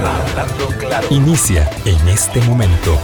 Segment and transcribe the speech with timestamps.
[0.00, 1.06] claro, hablando claro.
[1.10, 2.98] Inicia en este momento.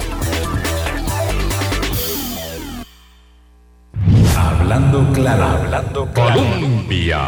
[4.37, 7.21] Hablando claro, hablando Colombia.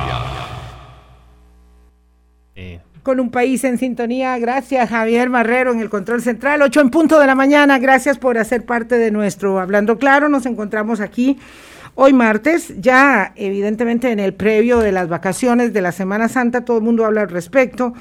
[3.02, 7.20] Con un país en sintonía, gracias Javier Marrero en el control central, 8 en punto
[7.20, 11.38] de la mañana, gracias por hacer parte de nuestro Hablando Claro, nos encontramos aquí
[11.96, 16.78] Hoy martes, ya evidentemente en el previo de las vacaciones de la Semana Santa, todo
[16.78, 17.92] el mundo habla al respecto.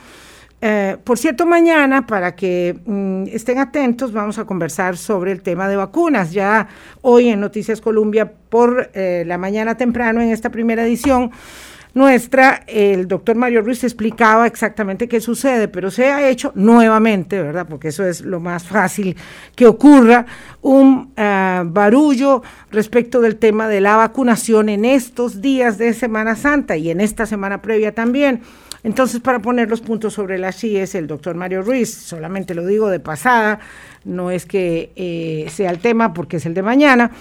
[0.66, 5.68] Eh, por cierto, mañana, para que mm, estén atentos, vamos a conversar sobre el tema
[5.68, 6.32] de vacunas.
[6.32, 6.70] Ya
[7.02, 11.32] hoy en Noticias Colombia, por eh, la mañana temprano, en esta primera edición,
[11.94, 17.68] nuestra, el doctor Mario Ruiz explicaba exactamente qué sucede, pero se ha hecho nuevamente, ¿verdad?
[17.70, 19.18] Porque eso es lo más fácil
[19.56, 20.26] que ocurra,
[20.62, 22.42] un ah, barullo
[22.72, 27.26] respecto del tema de la vacunación en estos días de Semana Santa y en esta
[27.26, 28.44] semana previa también.
[28.84, 32.90] Entonces, para poner los puntos sobre las es el doctor Mario Ruiz, solamente lo digo
[32.90, 33.60] de pasada,
[34.04, 37.12] no es que eh, sea el tema porque es el de mañana,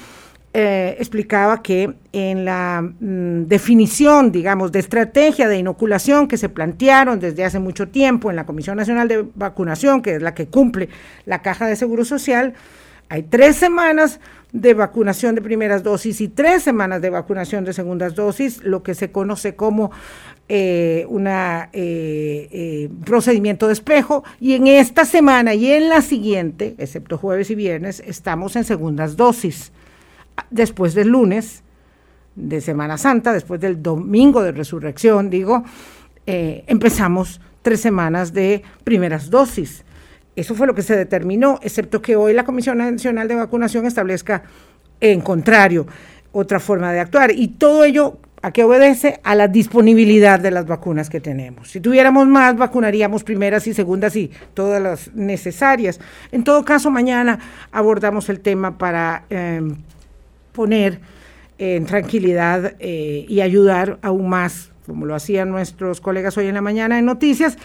[0.55, 7.20] eh, explicaba que en la mm, definición, digamos, de estrategia de inoculación que se plantearon
[7.20, 10.89] desde hace mucho tiempo en la Comisión Nacional de Vacunación, que es la que cumple
[11.25, 12.55] la Caja de Seguro Social,
[13.09, 14.20] hay tres semanas
[14.53, 18.94] de vacunación de primeras dosis y tres semanas de vacunación de segundas dosis, lo que
[18.94, 19.91] se conoce como
[20.48, 24.25] eh, un eh, procedimiento de espejo.
[24.41, 29.17] Y en esta semana y en la siguiente, excepto jueves y viernes, estamos en segundas
[29.17, 29.72] dosis
[30.50, 31.62] después del lunes
[32.34, 35.64] de Semana Santa, después del domingo de resurrección, digo,
[36.27, 39.84] eh, empezamos tres semanas de primeras dosis.
[40.34, 44.42] Eso fue lo que se determinó, excepto que hoy la Comisión Nacional de Vacunación establezca
[45.00, 45.86] en contrario
[46.33, 47.33] otra forma de actuar.
[47.33, 51.70] Y todo ello a qué obedece a la disponibilidad de las vacunas que tenemos.
[51.70, 56.00] Si tuviéramos más, vacunaríamos primeras y segundas y todas las necesarias.
[56.33, 57.38] En todo caso, mañana
[57.70, 59.77] abordamos el tema para em,
[60.53, 61.00] poner
[61.59, 66.62] en tranquilidad eh, y ayudar aún más, como lo hacían nuestros colegas hoy en la
[66.62, 67.56] mañana en noticias,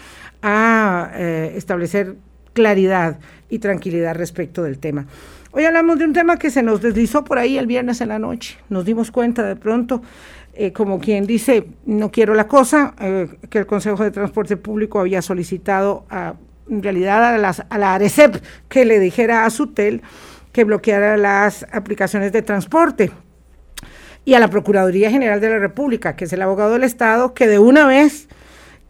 [0.42, 2.14] a eh, establecer
[2.58, 5.06] claridad y tranquilidad respecto del tema.
[5.52, 8.18] Hoy hablamos de un tema que se nos deslizó por ahí el viernes en la
[8.18, 8.58] noche.
[8.68, 10.02] Nos dimos cuenta de pronto,
[10.54, 12.94] eh, como quien dice, no quiero la cosa,
[13.48, 16.34] que el Consejo de Transporte Público había solicitado a,
[16.68, 20.02] en realidad a, las, a la ARECEP que le dijera a Sutel
[20.50, 23.12] que bloqueara las aplicaciones de transporte.
[24.24, 27.46] Y a la Procuraduría General de la República, que es el abogado del Estado, que
[27.46, 28.28] de una vez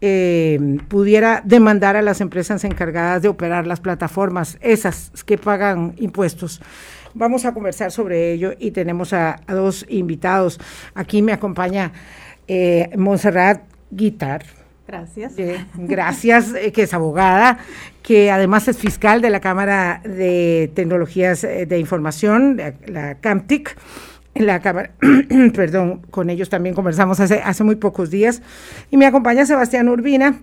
[0.01, 6.61] eh, pudiera demandar a las empresas encargadas de operar las plataformas, esas que pagan impuestos.
[7.13, 10.59] Vamos a conversar sobre ello y tenemos a, dos invitados.
[10.93, 11.91] Aquí me acompaña
[12.47, 14.43] eh, Montserrat Guitar.
[14.87, 15.33] Gracias.
[15.75, 17.59] gracias, eh, que es abogada,
[18.01, 23.77] que además es fiscal de la Cámara de Tecnologías eh, de Información, la, CAMTIC.
[24.39, 24.91] La Cámara,
[25.53, 28.41] perdón, con ellos también conversamos hace, hace muy pocos días.
[28.89, 30.39] Y me acompaña Sebastián Urbina,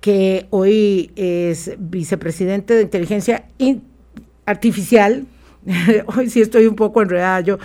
[0.00, 3.44] que hoy es vicepresidente de Inteligencia
[4.46, 5.26] Artificial
[6.16, 7.58] hoy sí estoy un poco enredada yo,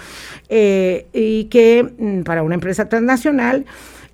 [0.47, 3.65] eh, y que mm, para una empresa transnacional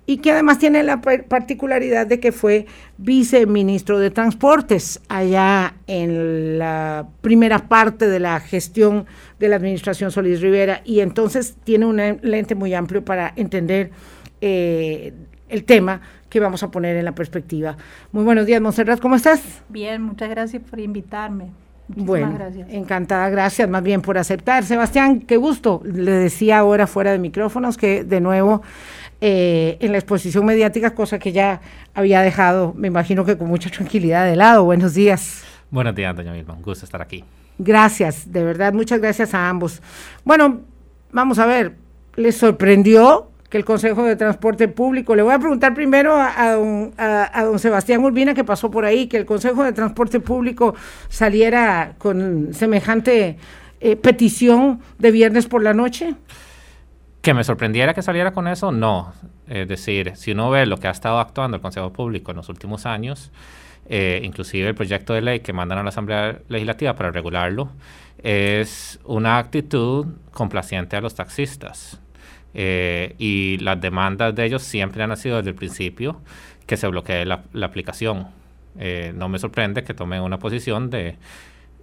[0.06, 7.08] y que además tiene la particularidad de que fue viceministro de Transportes allá en la
[7.20, 9.06] primera parte de la gestión
[9.40, 13.90] de la administración Solís Rivera y entonces tiene un lente muy amplio para entender
[14.40, 15.12] eh,
[15.48, 17.76] el tema que vamos a poner en la perspectiva.
[18.12, 19.62] Muy buenos días, Monserrat, ¿cómo estás?
[19.68, 21.50] Bien, muchas gracias por invitarme.
[21.88, 22.68] Muchísimas bueno, gracias.
[22.70, 24.64] encantada, gracias más bien por aceptar.
[24.64, 25.82] Sebastián, qué gusto.
[25.84, 28.62] Le decía ahora fuera de micrófonos que de nuevo
[29.20, 31.60] eh, en la exposición mediática, cosa que ya
[31.94, 34.64] había dejado, me imagino que con mucha tranquilidad de lado.
[34.64, 35.42] Buenos días.
[35.70, 36.54] Buenos días, doña Vilma.
[36.54, 37.24] Un gusto estar aquí.
[37.58, 39.80] Gracias, de verdad, muchas gracias a ambos.
[40.24, 40.60] Bueno,
[41.10, 41.74] vamos a ver,
[42.16, 47.58] ¿les sorprendió que el Consejo de Transporte Público, le voy a preguntar primero a, don,
[47.58, 50.74] Sebastián Urbina, que pasó por ahí, que el Consejo de Transporte Público
[51.08, 53.38] saliera con semejante
[53.80, 56.14] eh, petición de viernes por la noche?
[57.26, 59.12] Que me sorprendiera que saliera con eso, no.
[59.48, 62.48] Es decir, si uno ve lo que ha estado actuando el Consejo Público en los
[62.48, 63.32] últimos años,
[63.88, 67.72] eh, inclusive el proyecto de ley que mandan a la Asamblea Legislativa para regularlo,
[68.22, 72.00] es una actitud complaciente a los taxistas.
[72.54, 76.20] Eh, y las demandas de ellos siempre han sido desde el principio
[76.64, 78.28] que se bloquee la, aplicación.
[78.78, 81.16] Eh, no me sorprende que tomen una posición de,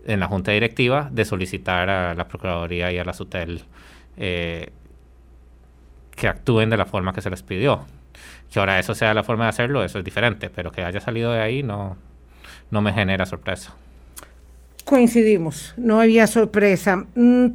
[0.05, 3.65] en la Junta Directiva de solicitar a la Procuraduría y a la SUTEL
[6.15, 7.85] que actúen de la forma que se les pidió.
[8.51, 11.31] Que ahora eso sea la forma de hacerlo, eso es diferente, pero que haya salido
[11.31, 11.97] de ahí no,
[12.71, 13.73] no me genera sorpresa.
[14.85, 17.05] Coincidimos, no había sorpresa.
[17.15, 17.47] Mm,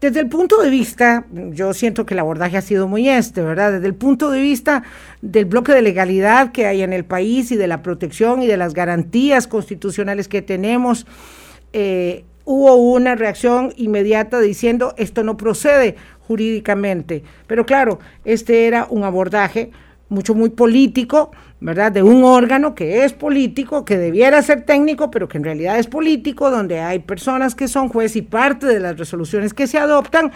[0.00, 3.72] desde el punto de vista, yo siento que el abordaje ha sido muy este, ¿verdad?
[3.72, 4.84] Desde el punto de vista
[5.22, 8.56] del bloque de legalidad que hay en el país y de la protección y de
[8.56, 11.04] las garantías constitucionales que tenemos,
[11.72, 15.96] eh, hubo una reacción inmediata diciendo esto no procede
[16.28, 17.24] jurídicamente.
[17.46, 19.70] Pero claro, este era un abordaje
[20.10, 21.30] mucho, muy político,
[21.60, 21.90] ¿verdad?
[21.90, 25.86] De un órgano que es político, que debiera ser técnico, pero que en realidad es
[25.86, 30.32] político, donde hay personas que son juez y parte de las resoluciones que se adoptan.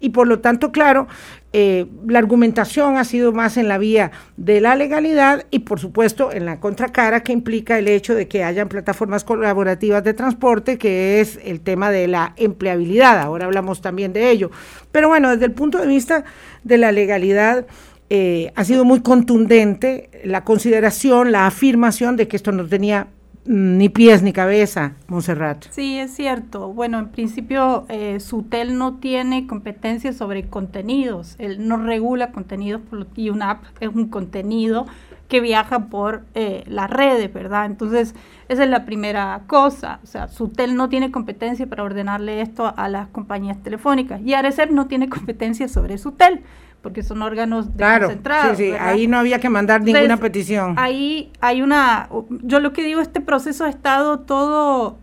[0.00, 1.06] Y por lo tanto, claro,
[1.52, 6.32] eh, la argumentación ha sido más en la vía de la legalidad y por supuesto
[6.32, 11.20] en la contracara que implica el hecho de que hayan plataformas colaborativas de transporte, que
[11.20, 13.20] es el tema de la empleabilidad.
[13.20, 14.50] Ahora hablamos también de ello.
[14.90, 16.24] Pero bueno, desde el punto de vista
[16.64, 17.66] de la legalidad,
[18.08, 23.08] eh, ha sido muy contundente la consideración, la afirmación de que esto no tenía
[23.44, 25.64] ni pies ni cabeza, Monserrat.
[25.70, 26.72] Sí, es cierto.
[26.72, 31.36] Bueno, en principio, eh, SUTEL no tiene competencia sobre contenidos.
[31.38, 32.82] Él no regula contenidos
[33.16, 34.86] y una app es un contenido
[35.28, 37.66] que viaja por eh, las redes, ¿verdad?
[37.66, 38.14] Entonces,
[38.48, 40.00] esa es la primera cosa.
[40.02, 44.70] O sea, SUTEL no tiene competencia para ordenarle esto a las compañías telefónicas y ARECEP
[44.70, 46.42] no tiene competencia sobre SUTEL
[46.82, 50.74] porque son órganos claro, Sí, sí, ahí no había que mandar ninguna petición.
[50.78, 52.08] Ahí hay una,
[52.42, 54.98] yo lo que digo, este proceso ha estado todo,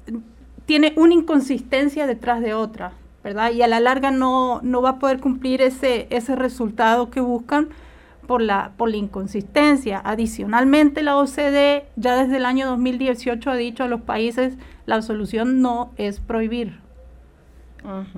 [0.66, 2.94] tiene una inconsistencia detrás de otra,
[3.24, 3.52] ¿verdad?
[3.52, 7.70] Y a la larga no, no va a poder cumplir ese, ese resultado que buscan
[8.28, 10.02] por la, por la inconsistencia.
[10.04, 15.62] Adicionalmente, la OCDE ya desde el año 2018 ha dicho a los países, la solución
[15.62, 16.80] no es prohibir,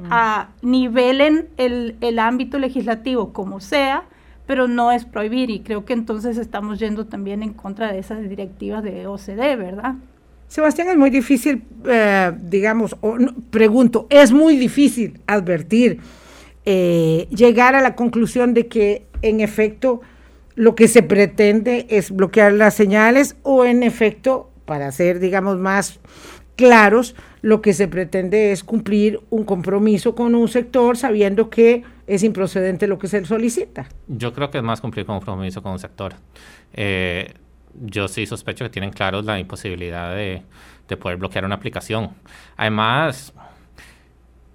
[0.09, 4.03] a nivelen el, el ámbito legislativo como sea,
[4.45, 8.27] pero no es prohibir y creo que entonces estamos yendo también en contra de esas
[8.27, 9.95] directivas de OCDE, ¿verdad?
[10.47, 13.15] Sebastián, es muy difícil, eh, digamos, o,
[13.51, 15.99] pregunto, es muy difícil advertir,
[16.65, 20.01] eh, llegar a la conclusión de que en efecto
[20.55, 25.99] lo que se pretende es bloquear las señales o en efecto, para ser, digamos, más
[26.59, 32.21] claros, lo que se pretende es cumplir un compromiso con un sector sabiendo que es
[32.21, 33.87] improcedente lo que se solicita.
[34.09, 36.15] Yo creo que es más cumplir un compromiso con un sector.
[36.73, 37.33] Eh,
[37.79, 40.41] yo sí sospecho que tienen claros la imposibilidad de,
[40.89, 42.09] de poder bloquear una aplicación.
[42.57, 43.33] Además,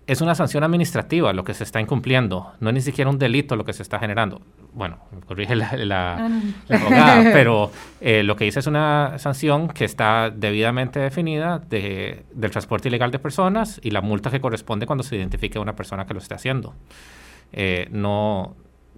[0.06, 3.56] es una sanción administrativa lo que se está incumpliendo, no es ni siquiera un delito
[3.56, 4.42] lo que se está generando.
[4.72, 6.30] Bueno, corrige la, la,
[6.68, 7.70] abogada, pero
[8.00, 13.10] eh, lo que dice es una sanción que está debidamente definida de, del transporte ilegal
[13.10, 16.20] de personas y la multa que corresponde cuando se identifique a una persona que lo
[16.20, 16.74] esté haciendo.
[17.52, 18.56] Eh, no,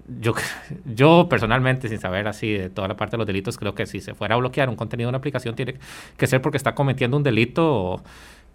[0.09, 0.35] yo,
[0.87, 4.01] yo personalmente, sin saber así de toda la parte de los delitos, creo que si
[4.01, 5.77] se fuera a bloquear un contenido de una aplicación tiene
[6.17, 8.03] que ser porque está cometiendo un delito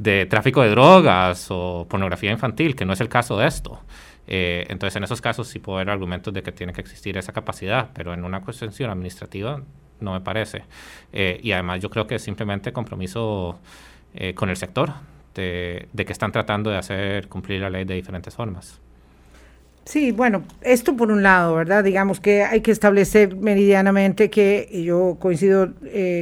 [0.01, 3.79] de tráfico de drogas o pornografía infantil, que no es el caso de esto.
[4.25, 7.33] Eh, entonces, en esos casos sí puedo ver argumentos de que tiene que existir esa
[7.33, 9.61] capacidad, pero en una cuestión administrativa
[9.99, 10.63] no me parece.
[11.13, 13.59] Eh, y además yo creo que es simplemente compromiso
[14.15, 14.91] eh, con el sector
[15.35, 18.79] de, de, que están tratando de hacer cumplir la ley de diferentes formas.
[19.85, 21.83] Sí, bueno, esto por un lado, ¿verdad?
[21.83, 25.73] Digamos que hay que establecer meridianamente que, y yo coincido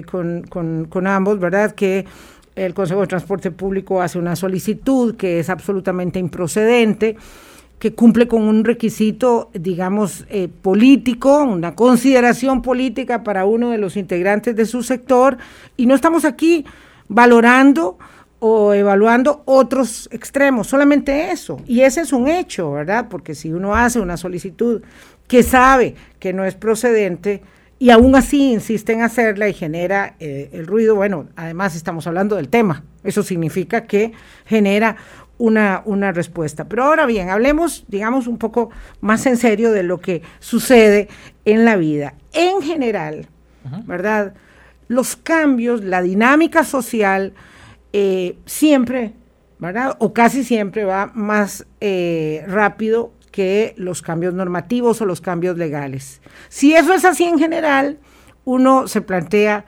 [0.05, 1.73] con, con, con ambos, ¿verdad?
[1.75, 2.05] Que
[2.65, 7.15] el Consejo de Transporte Público hace una solicitud que es absolutamente improcedente,
[7.79, 13.95] que cumple con un requisito, digamos, eh, político, una consideración política para uno de los
[13.95, 15.37] integrantes de su sector,
[15.77, 16.65] y no estamos aquí
[17.07, 17.97] valorando
[18.39, 21.61] o evaluando otros extremos, solamente eso.
[21.67, 23.07] Y ese es un hecho, ¿verdad?
[23.09, 24.81] Porque si uno hace una solicitud
[25.27, 27.41] que sabe que no es procedente,
[27.79, 32.35] y aún así insiste en hacerla y genera eh, el ruido, bueno, además estamos hablando
[32.35, 34.11] del tema, eso significa que
[34.45, 34.97] genera
[35.37, 36.65] una, una respuesta.
[36.67, 38.69] Pero ahora bien, hablemos, digamos, un poco
[38.99, 41.07] más en serio de lo que sucede
[41.45, 42.15] en la vida.
[42.33, 43.27] En general,
[43.85, 44.33] ¿verdad?
[44.89, 47.33] Los cambios, la dinámica social,
[47.93, 49.13] eh, siempre,
[49.57, 49.95] ¿verdad?
[49.99, 56.21] O casi siempre va más eh, rápido que los cambios normativos o los cambios legales.
[56.49, 57.99] Si eso es así en general,
[58.45, 59.65] uno se plantea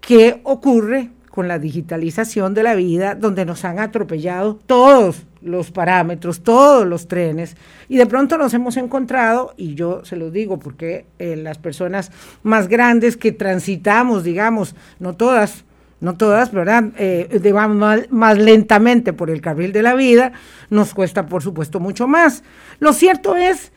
[0.00, 6.42] qué ocurre con la digitalización de la vida, donde nos han atropellado todos los parámetros,
[6.42, 7.56] todos los trenes,
[7.88, 12.10] y de pronto nos hemos encontrado, y yo se lo digo porque eh, las personas
[12.42, 15.64] más grandes que transitamos, digamos, no todas,
[16.00, 16.84] no todas, ¿verdad?
[16.96, 20.32] Eh, más, más, lentamente por el carril de la vida,
[20.70, 22.42] nos cuesta, por supuesto, mucho más.
[22.78, 23.72] Lo cierto es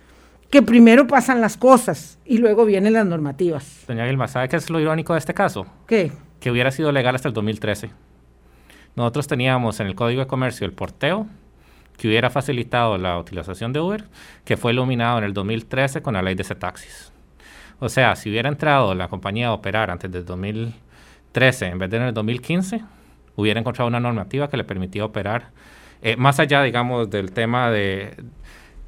[0.50, 3.84] que primero pasan las cosas y luego vienen las normativas.
[3.88, 5.66] Doña Vilma, ¿sabe qué es lo irónico de este caso?
[5.88, 6.12] ¿Qué?
[6.44, 7.90] que hubiera sido legal hasta el 2013.
[8.98, 11.26] Nosotros teníamos en el Código de Comercio el porteo,
[11.98, 14.04] que hubiera facilitado la utilización de Uber,
[14.44, 17.14] que fue iluminado en el 2013 con la ley de taxis.
[17.80, 20.84] O sea, si hubiera entrado la compañía a operar antes del 2013
[21.36, 22.82] en vez de en el 2015,
[23.36, 25.50] hubiera encontrado una normativa que le permitía operar,
[26.02, 28.16] eh, más allá, digamos, del tema de,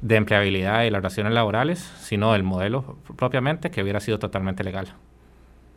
[0.00, 4.92] de empleabilidad y las relaciones laborales, sino el modelo propiamente, que hubiera sido totalmente legal.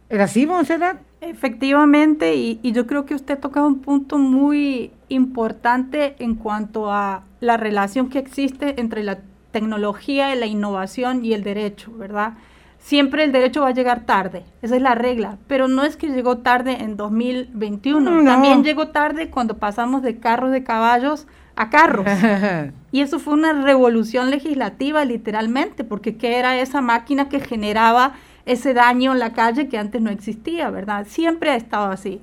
[0.09, 0.97] ¿Era así, Monserrat?
[1.21, 7.23] Efectivamente, y, y, yo creo que usted toca un punto muy importante en cuanto a
[7.39, 9.19] la relación que existe entre la
[9.51, 12.33] tecnología, la innovación y el derecho, ¿verdad?
[12.79, 16.07] Siempre el derecho va a llegar tarde, esa es la regla, pero no es que
[16.07, 18.23] llegó tarde en 2021, no.
[18.23, 22.05] también llegó tarde cuando pasamos de carros de caballos a carros.
[22.91, 28.13] y eso fue una revolución legislativa literalmente, porque ¿qué era esa máquina que generaba
[28.45, 31.05] ese daño en la calle que antes no existía, ¿verdad?
[31.07, 32.21] Siempre ha estado así.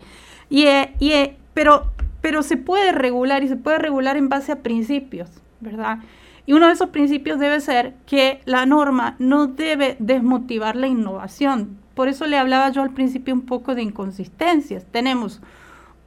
[0.48, 4.52] Y, eh, y eh, pero, pero se puede regular y se puede regular en base
[4.52, 5.98] a principios, ¿verdad?
[6.46, 11.76] Y uno de esos principios debe ser que la norma no debe desmotivar la innovación.
[11.94, 14.86] Por eso le hablaba yo al principio un poco de inconsistencias.
[14.90, 15.42] Tenemos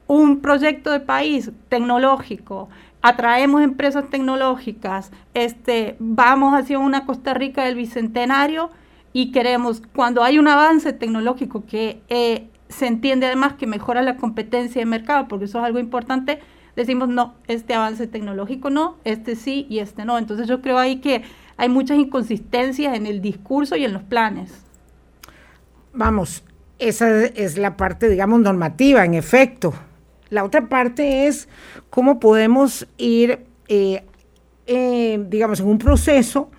[0.06, 2.68] un proyecto de país tecnológico,
[3.00, 8.70] atraemos empresas tecnológicas, este, vamos hacia una Costa Rica del Bicentenario
[9.12, 14.16] y queremos, cuando hay un avance tecnológico que eh, se entiende además que mejora la
[14.16, 16.40] competencia de mercado, porque eso es algo importante,
[16.76, 20.18] decimos no, este avance tecnológico no, este sí y este no.
[20.18, 21.22] Entonces yo creo ahí que
[21.56, 24.52] hay muchas inconsistencias en el discurso y en los planes.
[25.92, 26.44] Vamos,
[26.78, 29.74] esa es la parte, digamos, normativa, en efecto.
[30.30, 31.48] La otra parte es
[31.90, 34.04] cómo podemos ir, eh,
[34.66, 36.50] eh, digamos, en un proceso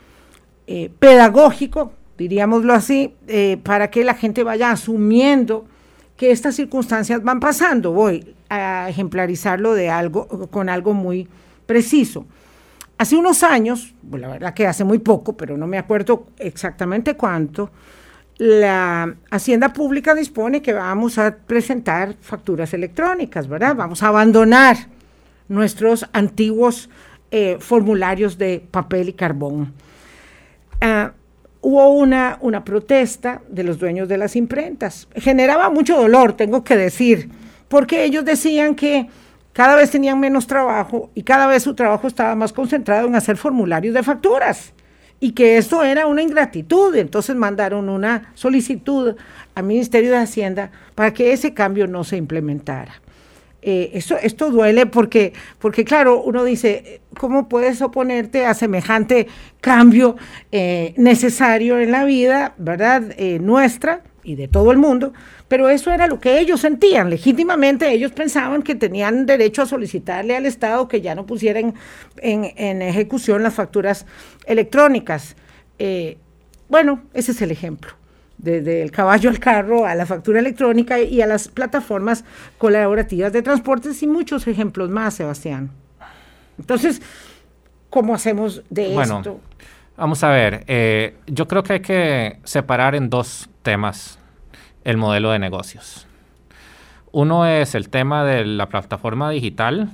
[0.67, 3.15] eh, pedagógico diríamoslo así,
[3.63, 5.65] para que la gente vaya asumiendo
[6.21, 7.93] que estas circunstancias van pasando.
[7.93, 11.27] Voy a ejemplarizarlo de algo, con algo muy
[11.65, 12.27] preciso.
[12.99, 17.71] Hace unos años, la verdad que hace muy poco, pero no me acuerdo exactamente cuánto,
[18.37, 23.75] la Hacienda Pública dispone que vamos a presentar facturas electrónicas, ¿verdad?
[23.75, 24.77] Vamos a abandonar
[25.47, 26.91] nuestros antiguos
[27.31, 29.73] eh, formularios de papel y carbón.
[30.81, 31.13] Ah,
[31.61, 35.07] hubo una, una protesta de los dueños de las imprentas.
[35.15, 37.29] Generaba mucho dolor, tengo que decir,
[37.67, 39.07] porque ellos decían que
[39.53, 43.37] cada vez tenían menos trabajo y cada vez su trabajo estaba más concentrado en hacer
[43.37, 44.73] formularios de facturas
[45.19, 46.95] y que esto era una ingratitud.
[46.95, 49.15] Entonces mandaron una solicitud
[49.53, 52.93] al Ministerio de Hacienda para que ese cambio no se implementara.
[53.63, 59.27] Eh, esto, duele porque, porque, claro, uno dice, ¿cómo puedes oponerte a semejante
[59.59, 60.15] cambio
[60.51, 65.13] eh, necesario en la vida, verdad, eh, nuestra y de todo el mundo?
[65.47, 67.09] Pero eso era lo que ellos sentían.
[67.11, 71.75] Legítimamente ellos pensaban que tenían derecho a solicitarle al Estado que ya no pusieran
[72.17, 74.07] en, en ejecución las facturas
[74.45, 75.35] electrónicas.
[76.67, 78.00] bueno, ese es el ejemplo
[78.41, 82.25] desde el caballo al carro, a la factura electrónica y a las plataformas
[82.57, 85.69] colaborativas de transportes y muchos ejemplos más, Sebastián.
[86.57, 87.01] Entonces,
[87.89, 89.39] ¿cómo hacemos de bueno, esto?
[89.95, 94.17] Vamos a ver, eh, yo creo que hay que separar en dos temas
[94.83, 96.07] el modelo de negocios.
[97.11, 99.91] Uno es el tema de la plataforma digital,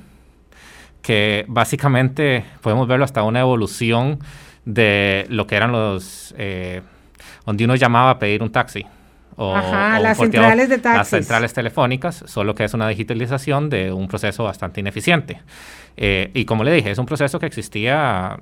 [1.02, 4.20] que básicamente podemos verlo hasta una evolución
[4.66, 6.34] de lo que eran los...
[6.38, 6.82] Eh,
[7.48, 8.86] donde uno llamaba a pedir un taxi.
[9.38, 10.98] O, Ajá, las centrales de taxis.
[10.98, 15.42] Las centrales telefónicas, solo que es una digitalización de un proceso bastante ineficiente.
[15.96, 18.38] Eh, y como le dije, es un proceso que existía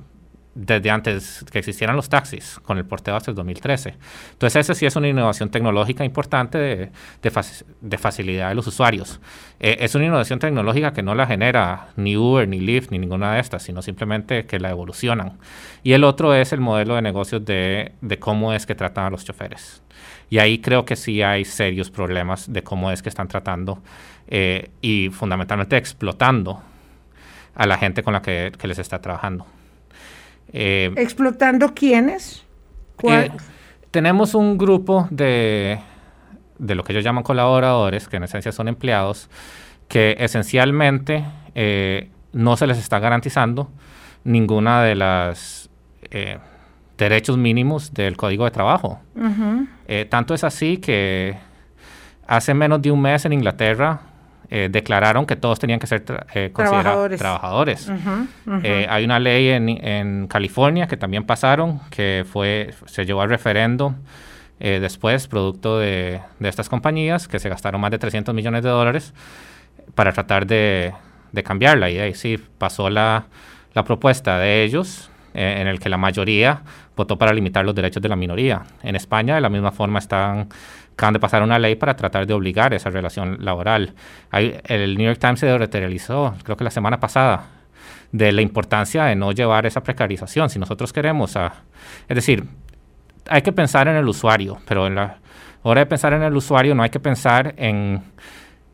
[0.55, 3.95] desde antes que existieran los taxis, con el porteo hasta el 2013.
[4.31, 9.19] Entonces, esa sí es una innovación tecnológica importante de, de, facilidad de los usuarios.
[9.59, 13.33] Eh, es una innovación tecnológica que no la genera ni Uber, ni Lyft, ni ninguna
[13.33, 15.37] de estas, sino simplemente que la evolucionan.
[15.83, 19.09] Y el otro es el modelo de negocios de, de cómo es que tratan a
[19.09, 19.83] los choferes.
[20.29, 23.81] Y ahí creo que sí hay serios problemas de cómo es que están tratando
[24.27, 26.63] eh, y fundamentalmente explotando
[27.53, 29.45] a la gente con la que, que les está trabajando.
[30.53, 32.45] Eh, ¿Explotando quiénes?
[33.03, 33.31] Eh,
[33.91, 35.79] tenemos un grupo de,
[36.57, 39.29] de lo que ellos llaman colaboradores, que en esencia son empleados,
[39.87, 41.25] que esencialmente
[41.55, 43.69] eh, no se les está garantizando
[44.23, 45.69] ninguna de las
[46.97, 49.01] derechos mínimos del Código de Trabajo.
[50.09, 51.35] tanto es así que
[52.25, 53.99] hace menos de un mes en Inglaterra
[54.55, 57.91] eh, declararon que todos tenían que ser eh, considerados trabajadores.
[58.63, 63.27] Eh, hay una ley en, en, California que también pasaron, que fue se llevó al
[63.27, 63.95] referendo,
[64.61, 68.69] eh, después, producto de, de, estas compañías que se gastaron más de 300 millones de
[68.69, 69.13] dólares
[69.93, 70.93] para tratar de,
[71.33, 71.89] de cambiarla.
[71.89, 73.25] Y ahí sí pasó la,
[73.73, 76.61] la propuesta de ellos, eh, en el que la mayoría
[76.95, 78.63] votó para limitar los derechos de la minoría.
[78.83, 80.47] En España, de la misma forma, están
[80.95, 83.93] acaban de pasar una ley para tratar de obligar esa relación laboral.
[84.31, 87.47] Hay, el New York Times se materializó, creo que la semana pasada,
[88.11, 90.49] de la importancia de no llevar esa precarización.
[90.49, 91.53] Si nosotros queremos, a,
[92.07, 92.45] es decir,
[93.27, 95.17] hay que pensar en el usuario, pero en la
[95.63, 98.01] hora de pensar en el usuario no hay que pensar en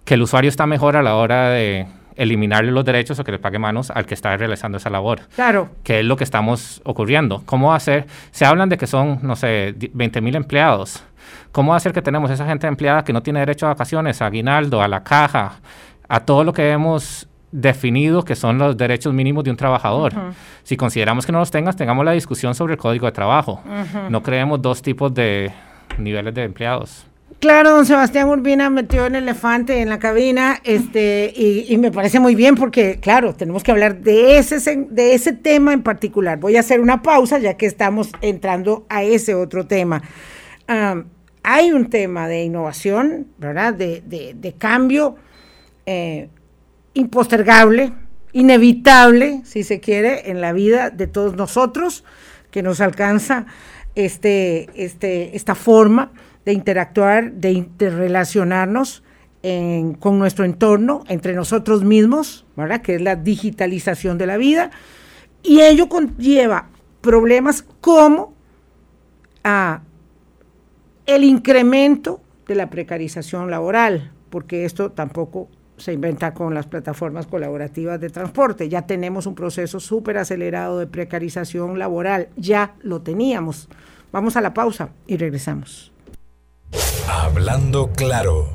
[0.06, 3.40] que el usuario está mejor a la hora de eliminarle los derechos o que le
[3.40, 5.22] pague manos al que está realizando esa labor.
[5.34, 5.70] Claro.
[5.84, 7.42] Que es lo que estamos ocurriendo.
[7.46, 8.06] ¿Cómo hacer?
[8.32, 11.04] Se hablan de que son, no sé, 20 mil empleados.
[11.52, 14.82] ¿Cómo hacer que tenemos esa gente empleada que no tiene derecho a vacaciones, a aguinaldo,
[14.82, 15.60] a la caja,
[16.08, 20.14] a todo lo que hemos definido que son los derechos mínimos de un trabajador?
[20.64, 23.62] Si consideramos que no los tengas, tengamos la discusión sobre el código de trabajo.
[24.10, 25.52] No creemos dos tipos de
[25.98, 27.06] niveles de empleados.
[27.40, 32.36] Claro, don Sebastián Urbina metió el elefante en la cabina, este, y, me parece muy
[32.36, 36.40] bien porque, claro, tenemos que hablar de ese, de ese tema en particular.
[36.40, 40.04] Voy a hacer una pausa ya que estamos entrando a ese otro tema.
[41.44, 43.74] Hay un tema de innovación, ¿verdad?
[43.74, 45.16] De, cambio
[45.86, 46.30] eh,
[46.94, 47.94] impostergable,
[48.34, 52.04] inevitable, si se quiere, en la vida de todos nosotros,
[52.52, 53.46] que nos alcanza
[53.96, 56.12] este, este, esta forma
[56.46, 59.04] de interactuar, de interrelacionarnos
[60.00, 62.82] con nuestro entorno, entre nosotros mismos, ¿verdad?
[62.84, 64.70] Que es la digitalización de la vida.
[65.42, 66.70] Y ello conlleva
[67.02, 68.36] problemas como
[69.44, 69.82] ah,
[71.06, 78.00] el incremento de la precarización laboral, porque esto tampoco se inventa con las plataformas colaborativas
[78.00, 78.70] de transporte.
[78.70, 83.68] Ya tenemos un proceso súper acelerado de precarización laboral, ya lo teníamos.
[84.12, 85.92] Vamos a la pausa y regresamos.
[87.08, 88.50] Hablando claro.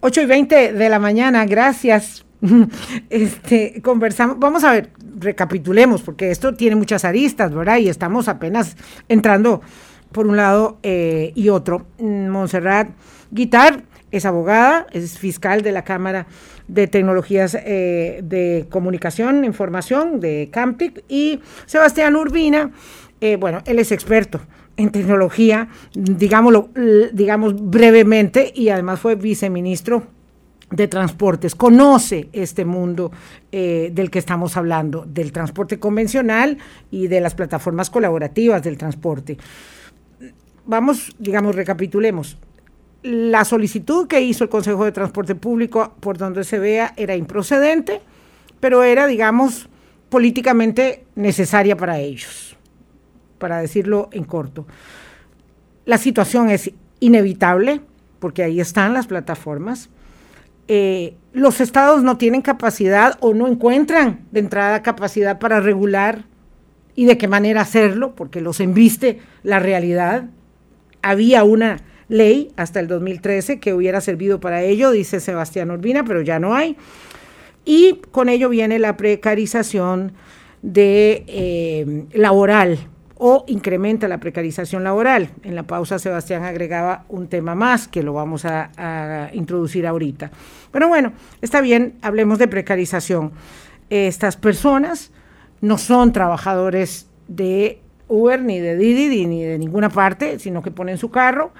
[0.00, 2.24] 8 y 20 de la mañana, gracias.
[3.10, 7.78] Este, conversamos, vamos a ver, recapitulemos, porque esto tiene muchas aristas, ¿verdad?
[7.78, 8.76] Y estamos apenas
[9.08, 9.62] entrando
[10.12, 11.86] por un lado eh, y otro.
[11.98, 12.88] Mm, Montserrat
[13.30, 16.26] Guitar es abogada, es fiscal de la Cámara
[16.68, 22.70] de Tecnologías eh, de Comunicación, Información de CAMTIC, y Sebastián Urbina,
[23.20, 24.40] eh, bueno, él es experto
[24.76, 26.68] en tecnología, digámoslo,
[27.12, 30.04] digamos brevemente, y además fue viceministro
[30.70, 33.10] de transportes, conoce este mundo
[33.50, 36.58] del que estamos hablando, del transporte convencional
[36.90, 39.38] y de las plataformas colaborativas del transporte.
[40.66, 42.38] Vamos, digamos, recapitulemos.
[43.02, 48.00] La solicitud que hizo el Consejo de Transporte Público, por donde se vea, era improcedente,
[48.60, 49.68] pero era, digamos,
[50.08, 52.56] políticamente necesaria para ellos
[53.38, 54.66] para decirlo en corto.
[55.84, 57.80] La situación es inevitable,
[58.18, 59.88] porque ahí están las plataformas.
[60.68, 66.24] Eh, los estados no tienen capacidad o no encuentran de entrada capacidad para regular
[66.94, 70.24] y de qué manera hacerlo, porque los embiste la realidad.
[71.02, 71.78] Había una
[72.08, 76.54] ley hasta el 2013 que hubiera servido para ello, dice Sebastián Urbina, pero ya no
[76.54, 76.76] hay.
[77.64, 80.12] Y con ello viene la precarización
[80.62, 82.78] de eh, laboral
[83.18, 85.30] o incrementa la precarización laboral.
[85.42, 90.30] En la pausa Sebastián agregaba un tema más que lo vamos a, introducir ahorita.
[90.70, 93.32] Pero bueno, está bien, hablemos de precarización.
[93.88, 95.12] Estas personas
[95.60, 100.98] no son trabajadores de Uber, ni de Didi, ni de ninguna parte, sino que ponen
[100.98, 101.52] su carro,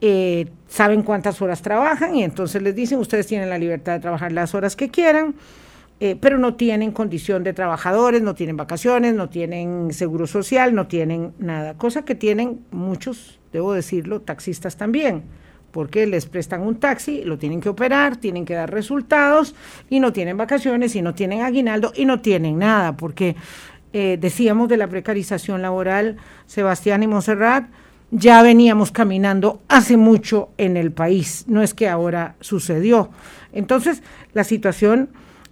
[0.00, 4.32] eh, saben cuántas horas trabajan y entonces les dicen, ustedes tienen la libertad de trabajar
[4.32, 5.34] las horas que quieran
[5.98, 10.86] eh, pero no tienen condición de trabajadores, no tienen vacaciones, no tienen seguro social, no
[10.88, 15.22] tienen nada, cosa que tienen muchos, debo decirlo, taxistas también,
[15.70, 19.54] porque les prestan un taxi, lo tienen que operar, tienen que dar resultados
[19.88, 23.34] y no tienen vacaciones y no tienen aguinaldo y no tienen nada, porque
[23.98, 27.64] eh, decíamos de la precarización laboral, Sebastián y Monserrat,
[28.10, 33.08] ya veníamos caminando hace mucho en el país, no es que ahora sucedió.
[33.54, 34.02] Entonces,
[34.34, 35.08] la situación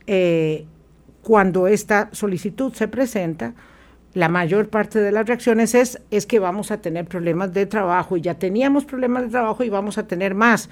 [0.07, 0.66] eh,
[1.22, 3.54] cuando esta solicitud se presenta,
[4.12, 8.18] la mayor parte de las reacciones es, es que vamos a tener problemas de trabajo
[8.18, 10.68] y ya teníamos problemas de trabajo y vamos a tener más.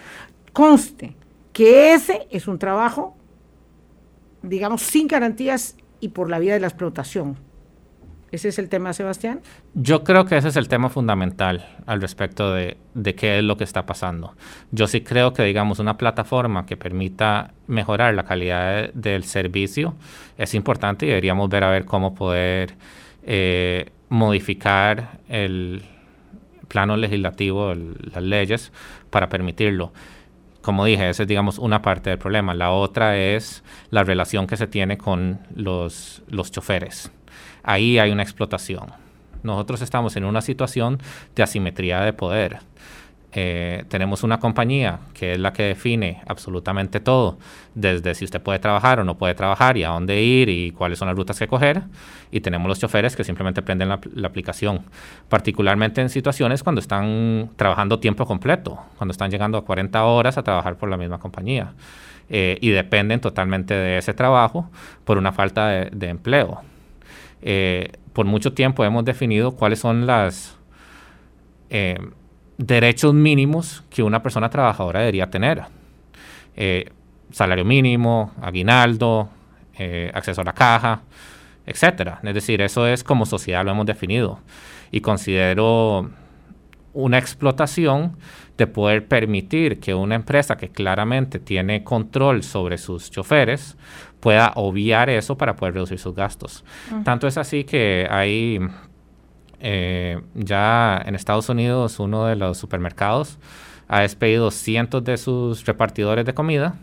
[0.52, 1.16] Conste
[1.54, 3.16] que ese es un trabajo,
[4.42, 7.38] digamos, sin garantías y por la vía de la explotación.
[8.32, 9.40] ¿Ese es el tema, Sebastián?
[9.74, 12.76] Yo creo que ese es el tema fundamental al respecto de,
[13.14, 14.34] qué es lo que está pasando.
[14.70, 19.94] Yo sí creo que, digamos, una plataforma que permita mejorar la calidad del servicio
[20.38, 22.74] es importante y deberíamos ver a ver cómo poder
[23.22, 25.82] eh, modificar el,
[26.72, 28.72] plano legislativo, las leyes,
[29.10, 29.92] para permitirlo.
[30.62, 32.54] Como dije, esa es, digamos, una parte del problema.
[32.54, 37.12] La otra es la relación que se tiene con los, los choferes.
[37.62, 38.86] Ahí hay una explotación.
[39.42, 41.00] Nosotros estamos en una situación
[41.34, 42.60] de asimetría de poder
[43.34, 47.38] eh, tenemos una compañía que es la que define absolutamente todo,
[47.74, 50.98] desde si usted puede trabajar o no puede trabajar y a dónde ir y cuáles
[50.98, 51.82] son las rutas que coger.
[52.30, 54.82] Y tenemos los choferes que simplemente prenden la, aplicación,
[55.28, 60.42] particularmente en situaciones cuando están trabajando tiempo completo, cuando están llegando a 40 horas a
[60.42, 61.72] trabajar por la misma compañía.
[62.28, 64.70] Eh, y dependen totalmente de ese trabajo
[65.04, 66.62] por una falta de, empleo.
[67.42, 70.56] Eh, por mucho tiempo hemos definido cuáles son las
[72.58, 75.64] derechos mínimos que una persona trabajadora debería tener.
[76.56, 76.90] Eh,
[77.30, 79.28] salario mínimo, aguinaldo,
[79.78, 81.02] eh, acceso a la caja,
[81.66, 82.20] etcétera.
[82.22, 84.40] Es decir, eso es como sociedad lo hemos definido.
[84.90, 86.10] Y considero
[86.94, 88.16] una explotación
[88.56, 93.76] de poder permitir que una empresa que claramente tiene control sobre sus choferes
[94.20, 96.64] pueda obviar eso para poder reducir sus gastos.
[97.04, 98.60] Tanto es así que hay
[99.60, 103.38] eh, ya en Estados Unidos uno de los supermercados
[103.88, 106.74] ha despedido cientos de sus repartidores de comida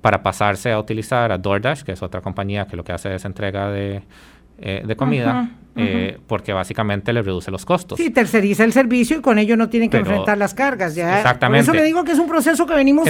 [0.00, 3.24] para pasarse a utilizar a DoorDash, que es otra compañía que lo que hace es
[3.24, 4.02] entrega de,
[4.58, 7.98] eh, comida, eh, porque básicamente le reduce los costos.
[7.98, 10.94] Sí, terceriza el servicio y con ello no tienen que enfrentar las cargas.
[10.94, 11.18] Ya.
[11.18, 11.66] Exactamente.
[11.66, 13.08] Por eso le digo que es un proceso que venimos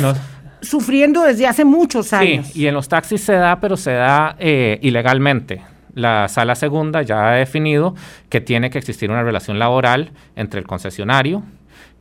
[0.61, 2.47] sufriendo desde hace muchos años.
[2.49, 5.63] Sí, y en los taxis se da, pero se da ilegalmente
[5.97, 7.95] la sala segunda ya ha definido
[8.29, 11.43] que tiene que existir una relación laboral entre el concesionario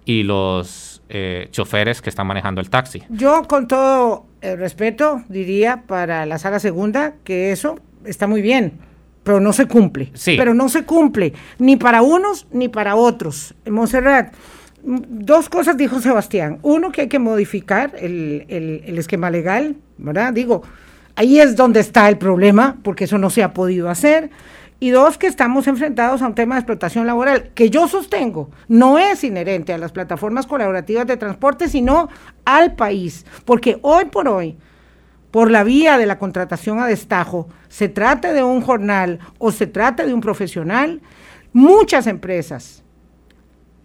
[0.03, 3.03] y los eh, choferes que están manejando el taxi.
[3.09, 8.73] Yo con todo el respeto diría para la sala segunda que eso está muy bien,
[9.25, 10.11] pero no se cumple.
[10.13, 10.35] Sí.
[10.37, 13.53] Pero no se cumple ni para unos ni para otros.
[13.65, 14.33] En Montserrat,
[14.83, 16.59] dos cosas dijo Sebastián.
[16.61, 20.31] Uno, que hay que modificar el, el esquema legal, ¿verdad?
[20.31, 20.63] Digo,
[21.15, 24.29] Ahí es donde está el problema, porque eso no se ha podido hacer.
[24.81, 28.99] Y dos, que estamos enfrentados a un tema de explotación laboral, que yo sostengo, no
[28.99, 32.09] es inherente a las plataformas colaborativas de transporte, sino
[32.43, 33.25] al país.
[33.45, 34.57] Porque hoy por hoy,
[35.35, 39.67] por la vía de la contratación a destajo, se trate de un jornal o se
[39.67, 41.01] trate de un profesional,
[41.51, 42.85] muchas empresas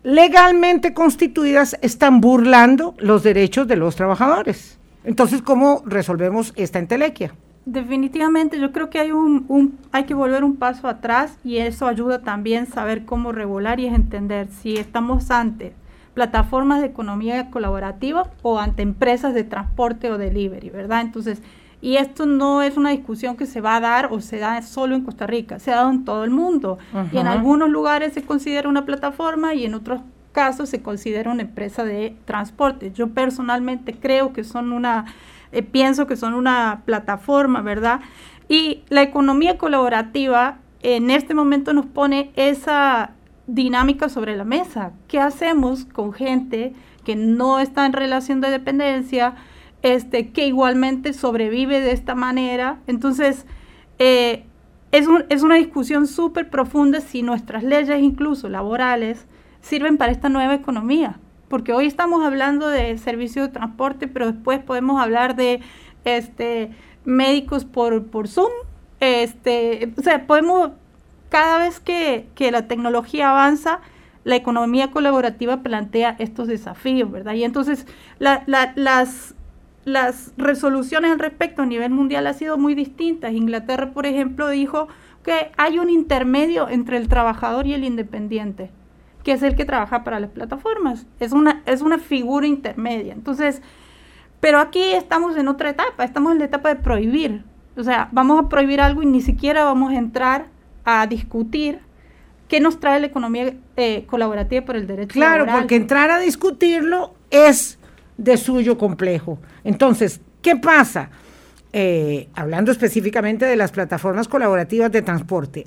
[0.04, 4.78] legalmente constituidas están burlando los derechos de los trabajadores.
[5.02, 7.34] Entonces, ¿cómo resolvemos esta entelequia?
[7.64, 12.20] Definitivamente, yo creo que hay un, hay que volver un paso atrás y eso ayuda
[12.20, 15.72] también a saber cómo regular y entender si estamos ante
[16.20, 21.00] plataformas de economía colaborativa o ante empresas de transporte o delivery, ¿verdad?
[21.00, 21.40] Entonces,
[21.80, 24.94] y esto no es una discusión que se va a dar o se da solo
[24.94, 26.76] en Costa Rica, se ha dado en todo el mundo.
[27.10, 30.02] Y en algunos lugares se considera una plataforma y en otros
[30.32, 32.92] caso se considera una empresa de transporte.
[32.92, 35.06] Yo personalmente creo que son una,
[35.52, 38.00] eh, pienso que son una plataforma, ¿verdad?
[38.46, 43.12] Y la economía colaborativa en este momento nos pone esa
[43.54, 44.92] dinámica sobre la mesa.
[45.08, 46.72] ¿Qué hacemos con gente
[47.04, 49.34] que no está en relación de dependencia,
[49.82, 52.80] este, que igualmente sobrevive de esta manera?
[52.86, 53.46] Entonces,
[53.98, 54.44] eh,
[54.92, 59.26] es, es una discusión súper profunda si nuestras leyes, incluso laborales,
[59.60, 61.18] sirven para esta nueva economía.
[61.48, 65.60] Porque hoy estamos hablando de servicios de transporte, pero después podemos hablar de
[66.04, 66.70] este,
[67.04, 68.52] médicos por, por Zoom.
[69.00, 70.70] Este, o sea, podemos,
[71.30, 73.80] cada vez que, la tecnología avanza,
[74.24, 77.34] la economía colaborativa plantea estos desafíos, ¿verdad?
[77.34, 77.86] Y entonces
[78.18, 79.34] las,
[80.36, 83.32] resoluciones al respecto a nivel mundial han sido muy distintas.
[83.32, 84.88] Inglaterra, por ejemplo, dijo
[85.22, 88.70] que hay un intermedio entre el trabajador y el independiente
[89.22, 91.06] que es el que trabaja para las plataformas.
[91.18, 93.12] Es una, es una figura intermedia.
[93.12, 93.60] Entonces,
[94.40, 97.44] pero aquí estamos en otra etapa, estamos en la etapa de prohibir.
[97.76, 100.46] O sea, vamos a prohibir algo y ni siquiera vamos a entrar
[100.92, 101.78] a discutir
[102.48, 107.14] qué nos trae la economía eh, colaborativa por el derecho Claro, porque entrar a discutirlo
[107.30, 107.78] es
[108.16, 109.38] de suyo complejo.
[109.62, 111.10] Entonces, ¿qué pasa?
[111.72, 115.66] Eh, hablando específicamente de las plataformas colaborativas de transporte,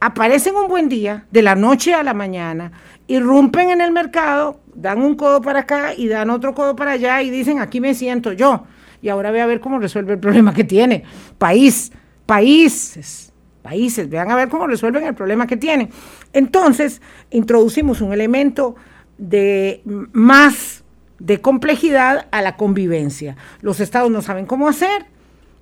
[0.00, 2.72] aparecen un buen día, de la noche a la mañana,
[3.06, 7.22] irrumpen en el mercado, dan un codo para acá y dan otro codo para allá
[7.22, 8.66] y dicen, aquí me siento yo.
[9.00, 11.04] Y ahora voy a ver cómo resuelve el problema que tiene.
[11.38, 11.90] País,
[12.26, 13.33] países,
[13.64, 15.88] países, vean a ver cómo resuelven el problema que tienen.
[16.32, 17.00] Entonces,
[17.30, 18.76] introducimos un elemento
[19.18, 19.80] de
[20.12, 20.84] más
[21.18, 23.36] de complejidad a la convivencia.
[23.62, 25.06] Los estados no saben cómo hacer,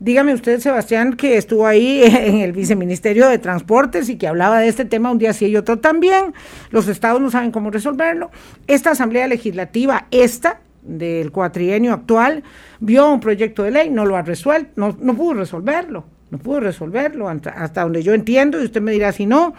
[0.02, 4.66] Dígame usted, Sebastián, que estuvo ahí en el viceministerio de Transportes y que hablaba de
[4.66, 6.34] este tema un día sí y otro también.
[6.70, 8.32] Los estados no saben cómo resolverlo.
[8.66, 12.42] Esta Asamblea Legislativa, esta del cuatrienio actual,
[12.80, 16.60] vio un proyecto de ley, no lo ha resuelto, no, no pudo resolverlo, no pudo
[16.60, 19.52] resolverlo hasta, donde yo entiendo, y usted me dirá si no.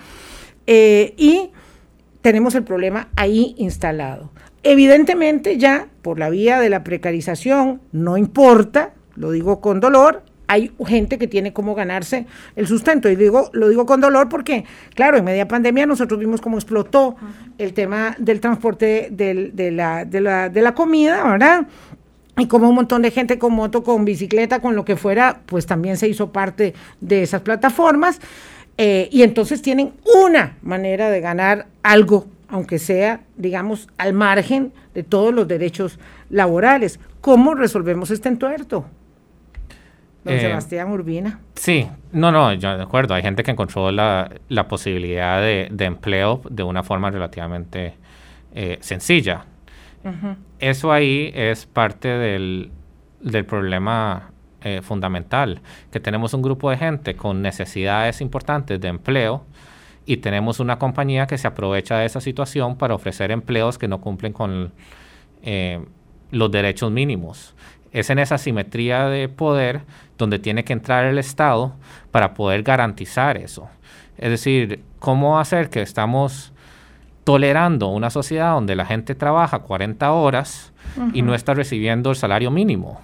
[0.66, 1.52] Eh, y
[2.22, 4.32] tenemos el problema ahí instalado.
[4.64, 10.72] Evidentemente ya por la vía de la precarización, no importa, lo digo con dolor, hay
[10.88, 13.08] gente que tiene cómo ganarse el sustento.
[13.08, 17.18] Y digo, lo digo con dolor porque, claro, en media pandemia nosotros vimos cómo explotó
[17.60, 21.68] el tema del transporte de, la, de, la, de la comida, ¿verdad?
[22.38, 25.66] Y como un montón de gente con moto, con bicicleta, con lo que fuera, pues
[25.66, 28.20] también se hizo parte de esas plataformas.
[28.78, 29.94] Eh, y entonces tienen
[30.26, 37.00] una manera de ganar algo, aunque sea, digamos, al margen de todos los derechos laborales.
[37.22, 38.86] ¿Cómo resolvemos este entuerto?
[40.24, 41.40] Don eh, Sebastián Urbina.
[41.54, 43.14] Sí, no, no, yo de acuerdo.
[43.14, 47.94] Hay gente que encontró la, la posibilidad de, de, empleo de una forma relativamente
[48.56, 49.46] eh, sencilla.
[50.70, 52.72] Eso ahí es parte del,
[53.22, 59.46] del problema eh, fundamental, que tenemos un grupo de gente con necesidades importantes de empleo
[60.06, 64.00] y tenemos una compañía que se aprovecha de esa situación para ofrecer empleos que no
[64.02, 64.72] cumplen con
[66.32, 67.54] los derechos mínimos
[67.94, 69.84] es en esa simetría de poder
[70.18, 71.76] donde tiene que entrar el Estado
[72.12, 73.70] para poder garantizar eso.
[74.18, 76.53] Es decir, cómo hacer que estamos
[77.24, 80.74] tolerando una sociedad donde la gente trabaja 40 horas
[81.14, 83.02] y no está recibiendo el salario mínimo.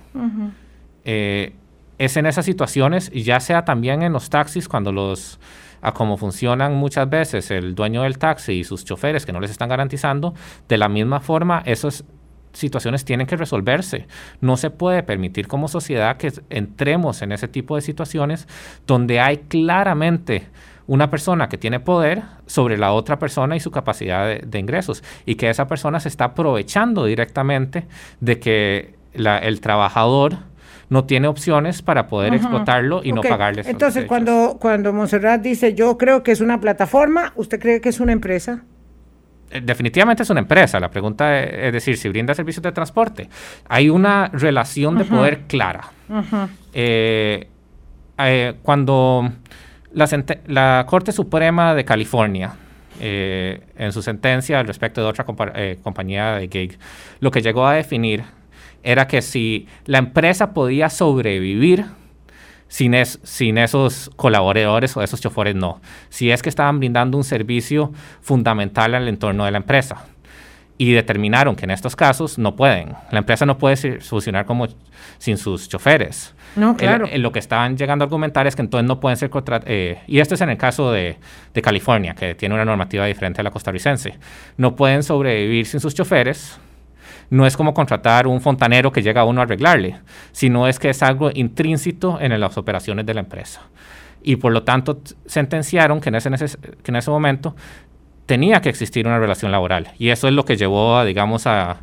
[1.06, 1.54] Eh,
[1.98, 5.40] es en esas situaciones, ya sea también en los taxis, cuando los
[5.82, 9.52] a cómo funcionan muchas veces el dueño del taxi y sus choferes que no les
[9.52, 10.34] están garantizando,
[10.68, 12.04] de la misma forma, eso es
[12.52, 14.08] situaciones tienen que resolverse.
[14.42, 18.48] No se puede permitir como sociedad que entremos en ese tipo de situaciones
[18.88, 20.48] donde hay claramente
[20.90, 25.36] una persona que tiene poder sobre la otra persona y su capacidad de, ingresos y
[25.36, 27.86] que esa persona se está aprovechando directamente
[28.22, 30.38] de que el trabajador
[30.90, 33.62] no tiene opciones para poder explotarlo y no pagarle.
[33.68, 38.00] Entonces, cuando, cuando Monserrat dice yo creo que es una plataforma, ¿usted cree que es
[38.00, 38.64] una empresa?
[39.52, 40.80] Eh, definitivamente es una empresa.
[40.80, 43.30] La pregunta es, decir, si brinda servicios de transporte.
[43.68, 45.92] Hay una relación de poder clara.
[46.74, 47.48] Eh,
[48.18, 49.32] eh, cuando
[49.94, 52.56] la, Corte Suprema de California,
[53.00, 56.78] en su sentencia al respecto de otra compañía de gig,
[57.20, 58.24] lo que llegó a definir
[58.84, 61.86] era que si la empresa podía sobrevivir
[62.68, 65.82] sin, sin esos colaboradores o esos choferes no.
[66.10, 70.06] Si es que estaban brindando un servicio fundamental al entorno de la empresa.
[70.80, 72.94] Y determinaron que en estos casos no pueden.
[73.12, 74.68] La empresa no puede funcionar como
[75.20, 76.34] sin sus choferes.
[76.56, 77.06] No, claro.
[77.14, 79.70] lo que estaban llegando a argumentar es que entonces no pueden ser contratados.
[79.70, 81.18] Eh, y esto es en el caso de,
[81.54, 84.18] de California, que tiene una normativa diferente a la costarricense.
[84.58, 86.60] No pueden sobrevivir sin sus choferes
[87.30, 90.00] no es como contratar un fontanero que llega a uno a arreglarle,
[90.32, 93.62] sino es que es algo intrínseco en las operaciones de la empresa.
[94.22, 97.56] Y por lo tanto sentenciaron que en ese, que en ese momento
[98.30, 99.88] tenía que existir una relación laboral.
[99.98, 101.78] Y eso es lo que llevó, a, digamos, a,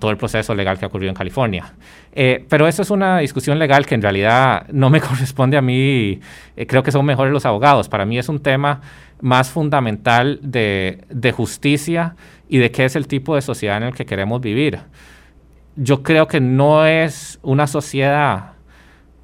[0.00, 1.72] todo el proceso legal que ocurrió en California.
[2.12, 6.18] Eh, pero eso es una discusión legal que en realidad no me corresponde a mí,
[6.56, 7.88] eh, creo que son mejores los abogados.
[7.88, 8.80] Para mí es un tema
[9.20, 12.16] más fundamental de, de justicia
[12.48, 14.80] y de qué es el tipo de sociedad en el que queremos vivir.
[15.76, 18.54] Yo creo que no es una sociedad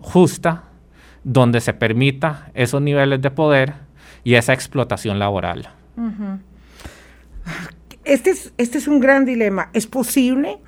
[0.01, 0.63] justa
[1.25, 3.75] donde se permita esos niveles de poder
[4.23, 5.71] y esa explotación laboral.
[8.05, 9.71] Este, es, este es un gran dilema.
[9.73, 10.59] ¿Es posible,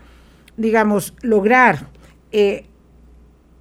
[0.57, 1.89] digamos, lograr
[2.33, 2.67] eh,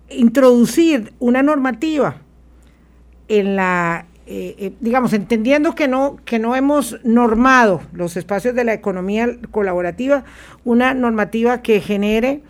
[0.10, 2.18] introducir una normativa
[3.28, 8.64] en la eh, eh, digamos, entendiendo que no, que no hemos normado los espacios de
[8.64, 10.24] la economía colaborativa,
[10.64, 12.44] una normativa que genere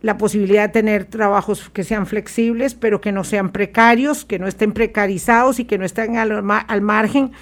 [0.00, 4.46] la posibilidad de tener trabajos que sean flexibles, pero que no sean precarios, que no
[4.46, 7.32] estén precarizados y que no estén al, margen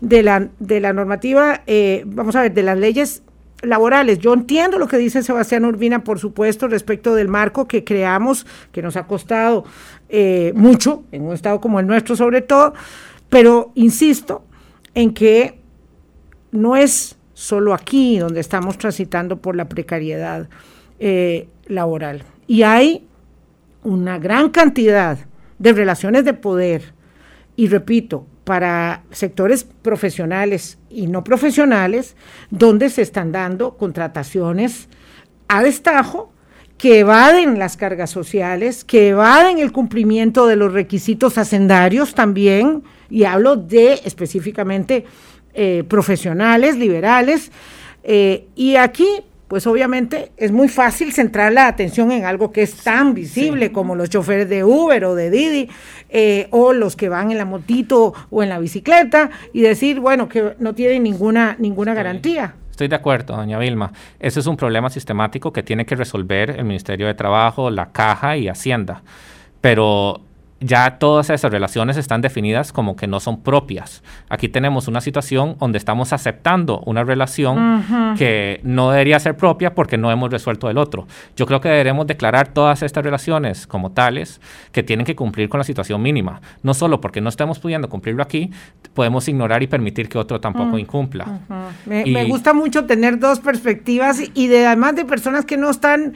[0.00, 3.22] de la, de la normativa, eh, vamos a ver, de las leyes
[3.62, 4.18] laborales.
[4.18, 8.82] Yo entiendo lo que dice Sebastián Urbina, por supuesto, respecto del marco que creamos, que
[8.82, 9.64] nos ha costado
[10.54, 12.72] mucho, en un estado como el nuestro sobre todo,
[13.28, 14.44] pero insisto
[14.94, 15.58] en que
[16.50, 20.48] no es solo aquí donde estamos transitando por la precariedad
[20.98, 22.24] eh, laboral.
[22.46, 23.06] Y hay
[23.84, 25.18] una gran cantidad
[25.58, 26.94] de relaciones de poder,
[27.54, 32.16] y repito, para sectores profesionales y no profesionales,
[32.48, 34.88] donde se están dando contrataciones
[35.48, 36.32] a destajo
[36.78, 43.24] que evaden las cargas sociales, que evaden el cumplimiento de los requisitos hacendarios también, y
[43.24, 45.04] hablo de específicamente
[45.52, 47.52] eh, profesionales, liberales,
[48.02, 49.08] eh, y aquí
[49.48, 53.96] pues obviamente es muy fácil centrar la atención en algo que es tan visible como
[53.96, 55.68] los choferes de Uber o de Didi
[56.10, 60.28] eh, o los que van en la motito o en la bicicleta y decir, bueno,
[60.28, 62.54] que no tienen ninguna, ninguna garantía.
[62.70, 63.92] Estoy de acuerdo, doña Vilma.
[64.20, 68.36] Ese es un problema sistemático que tiene que resolver el Ministerio de Trabajo, la Caja
[68.36, 69.02] y Hacienda.
[69.60, 70.20] Pero
[70.60, 74.02] ya todas esas relaciones están definidas como que no son propias.
[74.28, 79.96] Aquí tenemos una situación donde estamos aceptando una relación que no debería ser propia porque
[79.96, 81.06] no hemos resuelto el otro.
[81.36, 84.40] Yo creo que deberemos declarar todas estas relaciones como tales
[84.72, 86.40] que tienen que cumplir con la situación mínima.
[86.62, 88.50] No solo porque no estamos pudiendo cumplirlo aquí,
[88.94, 90.78] podemos ignorar y permitir que otro tampoco mm.
[90.78, 91.40] incumpla.
[91.86, 96.14] me, gusta mucho tener dos perspectivas y de, además de personas que no están,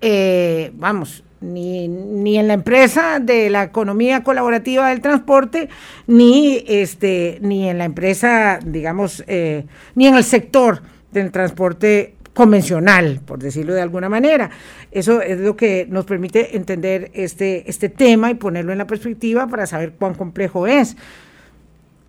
[0.00, 5.68] eh, vamos, ni, ni, en la empresa de la economía colaborativa del transporte,
[6.06, 13.20] ni, este, ni en la empresa, digamos, eh, ni en el sector del transporte convencional,
[13.24, 14.50] por decirlo de alguna manera.
[14.90, 19.46] Eso es lo que nos permite entender este, este tema y ponerlo en la perspectiva
[19.46, 20.96] para saber cuán complejo es.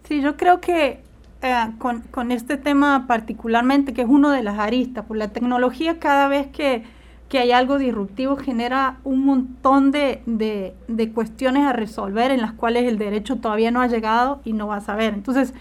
[0.08, 1.00] Sí, yo creo que
[1.42, 6.00] eh, con, con este tema particularmente, que es uno de las aristas, por la tecnología
[6.00, 6.84] cada vez que
[7.30, 12.86] que hay algo disruptivo genera un montón de, de, cuestiones a resolver en las cuales
[12.86, 15.14] el derecho todavía no ha llegado y no va a saber.
[15.14, 15.54] Entonces,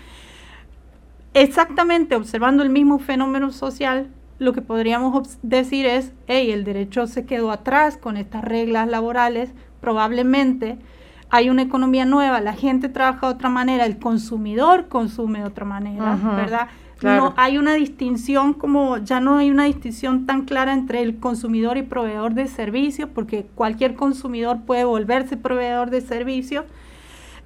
[1.34, 7.24] exactamente observando el mismo fenómeno social, lo que podríamos decir es, hey, el derecho se
[7.24, 10.78] quedó atrás con estas reglas laborales, probablemente
[11.34, 15.64] hay una economía nueva, la gente trabaja de otra manera, el consumidor consume de otra
[15.64, 16.68] manera, ¿verdad?
[17.00, 21.78] No hay una distinción como ya no hay una distinción tan clara entre el consumidor
[21.78, 26.66] y proveedor de servicios, porque cualquier consumidor puede volverse proveedor de servicios.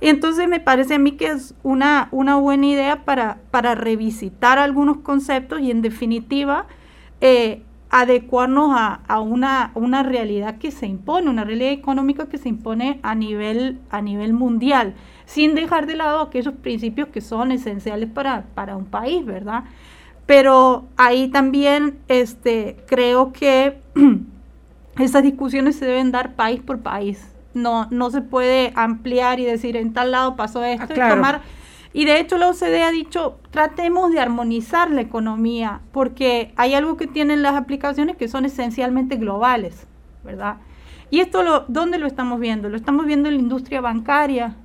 [0.00, 4.96] Entonces me parece a mí que es una, una buena idea para, para revisitar algunos
[4.98, 6.66] conceptos y en definitiva
[7.20, 12.48] eh, adecuarnos a, a una, una, realidad que se impone, una realidad económica que se
[12.48, 14.94] impone a nivel, a nivel mundial
[15.26, 19.64] sin dejar de lado aquellos principios que son esenciales para, para un país, ¿verdad?
[20.24, 23.80] Pero ahí también este, creo que
[24.98, 27.32] esas discusiones se deben dar país por país.
[27.54, 31.42] No, no se puede ampliar y decir en tal lado pasó esto y tomar.
[31.96, 36.98] Y de hecho la OCDE ha dicho, tratemos de armonizar la economía, porque hay algo
[36.98, 39.86] que tienen las aplicaciones que son esencialmente globales,
[40.22, 40.58] ¿verdad?
[41.08, 42.68] Y esto, lo, ¿dónde lo estamos viendo?
[42.68, 44.56] Lo estamos viendo en la industria bancaria,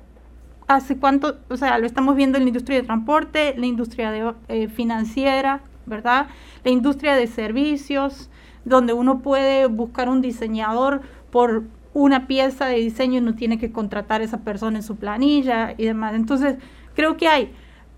[0.67, 4.67] hace cuánto, o sea, lo estamos viendo en la industria de transporte, la industria eh,
[4.67, 6.27] financiera, ¿verdad?
[6.65, 8.29] La industria de servicios,
[8.65, 10.99] donde uno puede buscar un diseñador
[11.31, 11.63] por
[11.93, 15.75] una pieza de diseño y no tiene que contratar a esa persona en su planilla
[15.77, 16.13] y demás.
[16.15, 16.57] Entonces,
[16.95, 17.53] creo que hay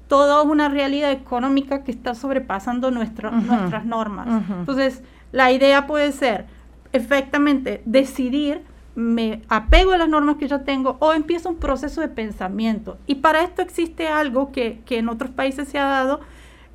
[0.08, 4.44] toda una realidad económica que está sobrepasando nuestras normas.
[4.50, 5.02] Entonces,
[5.32, 6.46] la idea puede ser
[6.92, 8.62] efectivamente decidir
[8.96, 12.98] me apego a las normas que yo tengo o empiezo un proceso de pensamiento.
[13.08, 16.20] Y para esto existe algo que, en otros países se ha dado,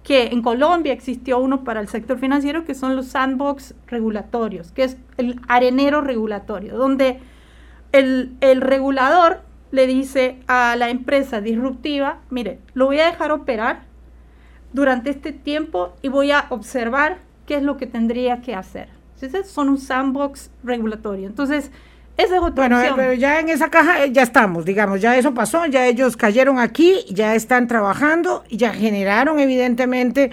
[0.02, 4.85] que en Colombia existió uno para el sector financiero, que son los sandbox regulatorios, que
[4.85, 7.20] es el arenero regulatorio, donde
[7.92, 13.83] el, el regulador le dice a la empresa disruptiva, mire, lo voy a dejar operar
[14.72, 18.88] durante este tiempo y voy a observar qué es lo que tendría que hacer.
[19.14, 21.26] Entonces, son un sandbox regulatorio.
[21.26, 21.70] Entonces,
[22.16, 25.35] esa es otra bueno, pero ya en esa caja eh, ya estamos, digamos, ya eso
[25.35, 30.33] pasó, ya ellos cayeron aquí, ya están trabajando, ya generaron evidentemente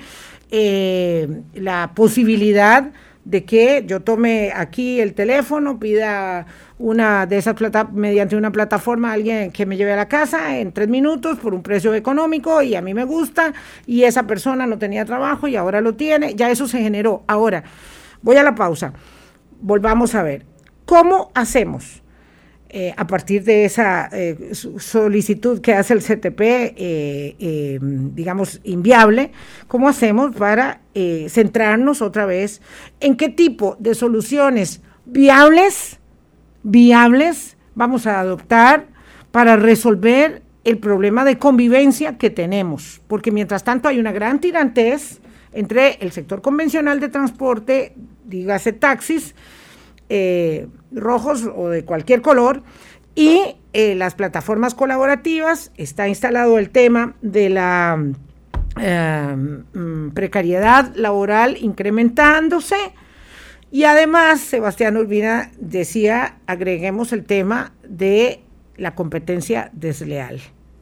[0.49, 2.91] eh, la posibilidad
[3.23, 9.13] de que yo tome aquí el teléfono, pida una de esas plata mediante una plataforma
[9.13, 12.75] alguien que me lleve a la casa en tres minutos por un precio económico y
[12.75, 13.53] a mí me gusta
[13.85, 17.23] y esa persona no tenía trabajo y ahora lo tiene, ya eso se generó.
[17.27, 17.63] Ahora,
[18.21, 18.93] voy a la pausa.
[19.61, 20.45] Volvamos a ver.
[20.85, 22.03] ¿Cómo hacemos?
[22.77, 29.31] Eh, a partir de esa eh, solicitud que hace el CTP, eh, digamos, inviable,
[29.69, 30.81] ¿cómo hacemos para
[31.29, 32.61] centrarnos otra vez
[32.99, 35.99] en qué tipo de soluciones viables,
[36.65, 38.87] viables vamos a adoptar
[39.31, 43.01] para resolver el problema de convivencia que tenemos?
[43.07, 45.21] Porque mientras tanto hay una gran tirantez
[45.53, 47.93] entre el sector convencional de transporte,
[48.25, 49.35] dígase taxis,
[50.09, 52.63] eh, rojos o de cualquier color.
[53.13, 58.03] Y eh, las plataformas colaborativas, está instalado el tema de la
[58.81, 62.75] eh, mm, precariedad laboral incrementándose
[63.75, 68.39] Y además, Sebastián Urbina decía, agreguemos el tema de
[68.77, 70.39] la competencia desleal,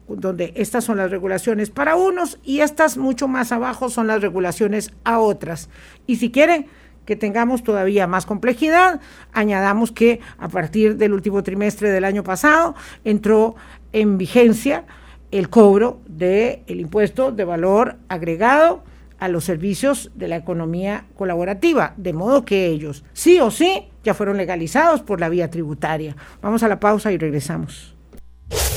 [0.07, 4.93] donde estas son las regulaciones para unos y estas mucho más abajo son las regulaciones
[5.05, 5.69] a otras.
[6.05, 6.67] Y si quieren
[7.07, 12.75] que tengamos todavía más complejidad, añadamos que a partir del último trimestre del año pasado
[13.03, 13.55] entró
[13.91, 14.85] en vigencia
[15.31, 18.83] el cobro del el impuesto de valor agregado
[19.23, 24.13] a los servicios de la economía colaborativa, de modo que ellos, sí o sí, ya
[24.13, 26.13] fueron legalizados por la vía tributaria.
[26.41, 27.95] Vamos a la pausa y regresamos.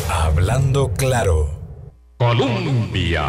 [0.09, 1.51] Hablando claro.
[2.17, 3.25] Colombia.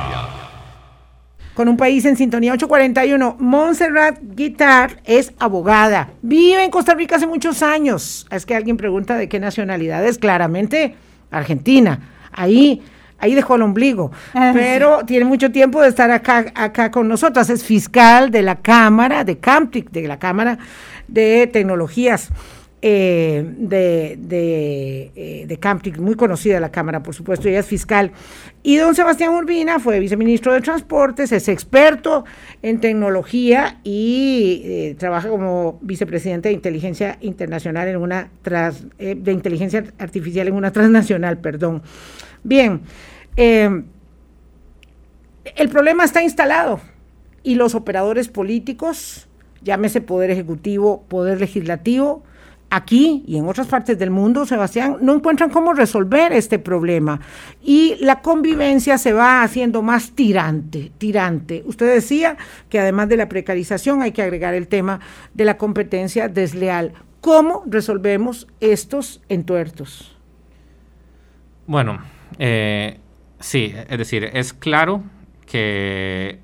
[1.55, 6.11] Con un país en sintonía 841, Montserrat Guitar es abogada.
[6.21, 8.27] Vive en Costa Rica hace muchos años.
[8.29, 10.19] Es que alguien pregunta de qué nacionalidad es.
[10.19, 10.93] Claramente,
[11.31, 12.11] Argentina.
[12.31, 12.83] Ahí
[13.19, 17.49] ahí dejó el ombligo, ah, pero tiene mucho tiempo de estar acá, acá con nosotras.
[17.49, 20.57] Es fiscal de la Cámara de Camtic, de la Cámara
[21.07, 22.31] de Tecnologías.
[22.79, 28.11] Eh, de, de, eh, muy conocida la Cámara, por supuesto, ella es fiscal.
[28.61, 32.23] Y don Sebastián Urbina fue viceministro de Transportes, es experto
[32.61, 39.83] en tecnología y eh, trabaja como vicepresidente de inteligencia internacional en una tras, de inteligencia
[39.97, 41.81] artificial en una transnacional, perdón.
[42.47, 42.79] Bien,
[43.35, 43.83] em,
[45.57, 46.79] el problema está instalado
[47.43, 49.27] y los operadores políticos,
[49.61, 52.23] llámese Poder Ejecutivo, Poder Legislativo,
[52.69, 57.19] aquí y en otras partes del mundo, Sebastián, no encuentran cómo resolver este problema.
[57.61, 61.63] Y la convivencia se va haciendo más tirante, tirante.
[61.65, 62.37] Usted decía
[62.69, 65.01] que además de la precarización hay que agregar el tema
[65.33, 66.93] de la competencia desleal.
[67.19, 70.15] ¿Cómo resolvemos estos entuertos?
[71.65, 71.99] Bueno,
[72.37, 72.99] eh,
[73.39, 75.03] sí, es decir, es claro
[75.45, 76.39] que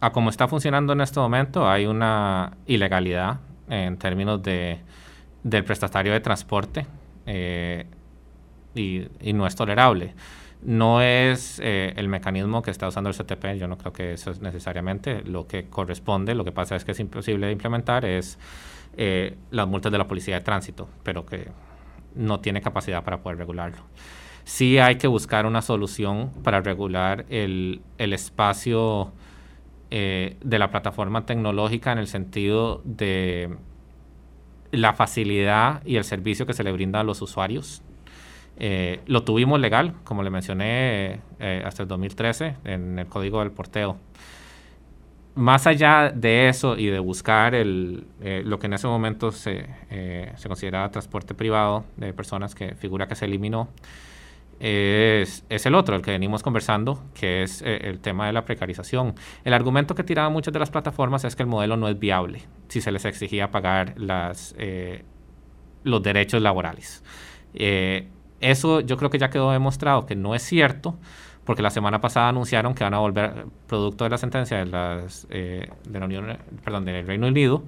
[0.00, 4.80] a como está funcionando en este momento hay una ilegalidad en términos de,
[5.42, 6.86] del prestatario de transporte
[7.26, 7.86] eh,
[8.74, 10.14] y, no es tolerable.
[10.62, 14.30] No es eh, el mecanismo que está usando el CTP, yo no creo que eso
[14.30, 18.38] es necesariamente lo que corresponde, lo que pasa es que es imposible de implementar, es
[19.50, 21.48] las multas de la policía de tránsito, pero que
[22.14, 23.82] no tiene capacidad para poder regularlo
[24.46, 29.12] sí hay que buscar una solución para regular el, espacio
[29.90, 33.56] eh, de la plataforma tecnológica en el sentido de
[34.70, 37.82] la facilidad y el servicio que se le brinda a los usuarios.
[38.58, 43.50] Eh, lo tuvimos legal, como le mencioné, eh, hasta el 2013 en el código del
[43.50, 43.96] porteo.
[45.34, 48.06] Más allá de eso y de buscar el,
[48.44, 49.66] lo que en ese momento se,
[50.36, 53.68] se consideraba transporte privado de personas que figura que se eliminó,
[54.58, 59.14] es, el otro, el que venimos conversando, que es eh, el tema de la precarización.
[59.44, 62.42] El argumento que tiraban muchas de las plataformas es que el modelo no es viable
[62.68, 65.04] si se les exigía pagar las, eh,
[65.84, 67.04] los derechos laborales.
[67.54, 68.08] Eh,
[68.40, 70.98] eso yo creo que ya quedó demostrado que no es cierto,
[71.44, 75.28] porque la semana pasada anunciaron que van a volver, producto de la sentencia de, las,
[75.28, 77.62] de la Unión, perdón, del Reino Unido,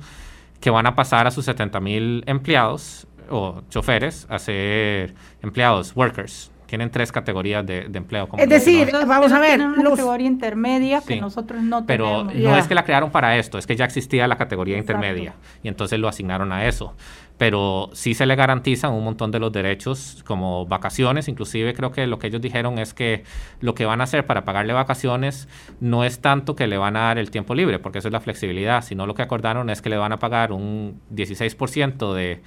[0.61, 6.51] que van a pasar a sus 70 mil empleados o choferes a ser empleados, workers,
[6.69, 8.29] tienen tres categorías de, empleo.
[8.37, 9.59] es decir, vamos a ver.
[9.61, 12.33] Una categoría intermedia que nosotros no pero tenemos.
[12.35, 15.35] Pero no es que la crearon para esto, es que ya existía la categoría intermedia
[15.62, 16.95] y entonces lo asignaron a eso.
[17.39, 22.07] Pero sí se le garantizan un montón de los derechos como vacaciones, inclusive creo que
[22.07, 23.25] lo que ellos dijeron es que
[23.61, 25.49] lo que van a hacer para pagarle vacaciones
[25.81, 28.21] no es tanto que le van a dar el tiempo libre, porque eso es la
[28.21, 32.43] flexibilidad, sino lo que acordaron es que le van a pagar un 16% de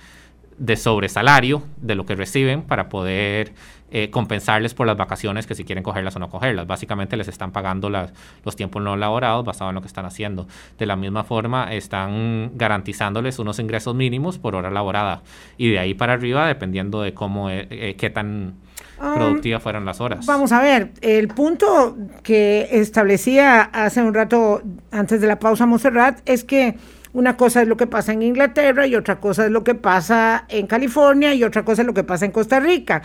[0.61, 3.53] de sobresalario de lo que reciben para poder
[3.91, 6.65] eh, compensarles por las vacaciones que si quieren cogerlas o no cogerlas.
[6.65, 8.13] Básicamente les están pagando las,
[8.45, 10.47] los tiempos no laborados basado en lo que están haciendo.
[10.79, 15.23] De la misma forma están garantizándoles unos ingresos mínimos por hora laborada
[15.57, 18.55] y de ahí para arriba dependiendo de cómo, eh, eh, qué tan
[18.99, 20.25] um, productivas fueron las horas.
[20.25, 24.61] Vamos a ver, el punto que establecía hace un rato
[24.91, 26.77] antes de la pausa Monserrat es que
[27.13, 30.45] una cosa es lo que pasa en Inglaterra y otra cosa es lo que pasa
[30.47, 33.01] en California y otra cosa es lo que pasa en Costa Rica.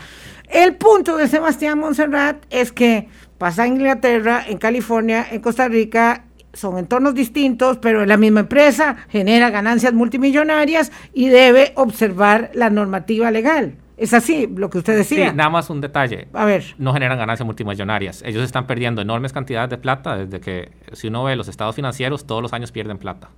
[0.48, 6.24] El punto de Sebastián Monserrat es que pasa en Inglaterra, en California, en Costa Rica
[6.52, 13.30] son entornos distintos, pero la misma empresa genera ganancias multimillonarias y debe observar la normativa
[13.30, 13.74] legal.
[13.96, 15.30] Es así lo que usted decía.
[15.30, 16.28] Sí, nada más un detalle.
[16.32, 16.74] A ver.
[16.78, 18.22] No generan ganancias multimillonarias.
[18.26, 22.26] Ellos están perdiendo enormes cantidades de plata desde que, si uno ve los estados financieros,
[22.26, 23.30] todos los años pierden plata.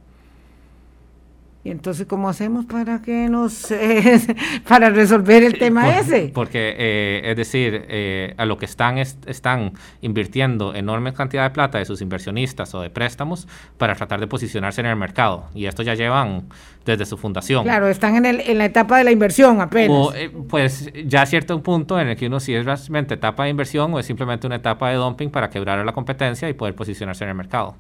[1.69, 4.19] Y entonces, ¿cómo hacemos para que nos, eh,
[4.69, 6.31] para resolver el tema ese?
[6.33, 11.77] Porque, eh, es decir, eh, a lo que están, están invirtiendo enorme cantidad de plata
[11.77, 13.47] de sus inversionistas o de préstamos
[13.77, 15.45] para tratar de posicionarse en el mercado.
[15.55, 16.45] Y esto ya llevan
[16.87, 17.65] desde su fundación.
[17.65, 20.15] Claro, están en, el, en la etapa de la inversión apenas.
[20.49, 23.93] pues ya a cierto punto en el que uno si es realmente etapa de inversión
[23.93, 27.29] o es simplemente una etapa de dumping para quebrar la competencia y poder posicionarse en
[27.29, 27.77] el mercado.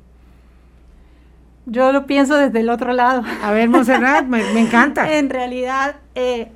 [1.70, 3.22] Yo lo pienso desde el otro lado.
[3.42, 5.12] A ver, Monserrat, me, encanta.
[5.18, 6.48] En realidad, eh,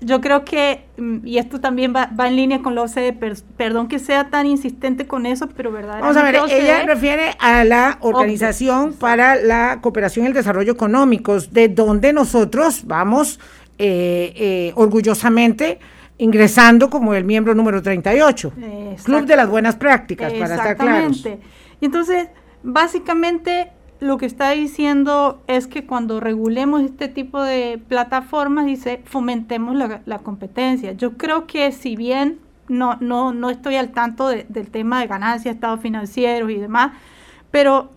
[0.00, 3.12] yo creo que, mm, y esto también va, en línea con la OCDE,
[3.58, 6.20] perdón que sea tan insistente con eso, pero verdaderamente...
[6.20, 11.52] Vamos a ver, ella refiere a la Organización para la Cooperación y el Desarrollo Económicos,
[11.52, 13.38] de donde nosotros vamos
[13.78, 15.78] eh, eh, orgullosamente
[16.16, 18.52] ingresando como el miembro número 38,
[19.04, 21.16] Club de las Buenas Prácticas, para estar claros.
[21.16, 21.46] Exactamente.
[21.80, 22.28] Y entonces,
[22.62, 29.76] básicamente lo que está diciendo es que cuando regulemos este tipo de plataformas, dice, fomentemos
[29.76, 30.92] la, competencia.
[30.92, 35.54] Yo creo que si bien no, no, no estoy al tanto del tema de ganancias,
[35.54, 36.92] estados financieros y demás,
[37.50, 37.90] pero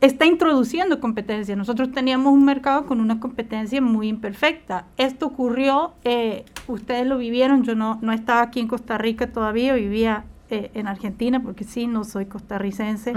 [0.00, 1.54] está introduciendo competencia.
[1.54, 4.86] Nosotros teníamos un mercado con una competencia muy imperfecta.
[4.96, 9.74] Esto ocurrió, eh, ustedes lo vivieron, yo no, no estaba aquí en Costa Rica todavía,
[9.74, 13.12] vivía eh, en Argentina, porque sí, no soy costarricense,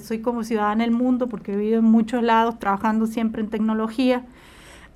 [0.00, 4.24] soy como ciudadana del mundo, porque he vivido en muchos lados, trabajando siempre en tecnología,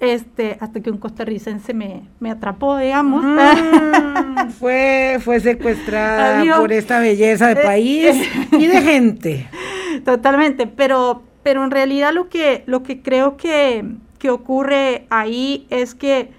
[0.00, 3.24] este, hasta que un costarricense me, me atrapó, digamos.
[3.24, 9.48] Mm, fue, fue secuestrada por esta belleza de eh, país y de gente.
[10.04, 13.84] Totalmente, pero, pero en realidad lo que, lo que creo que,
[14.18, 16.30] que ocurre ahí es que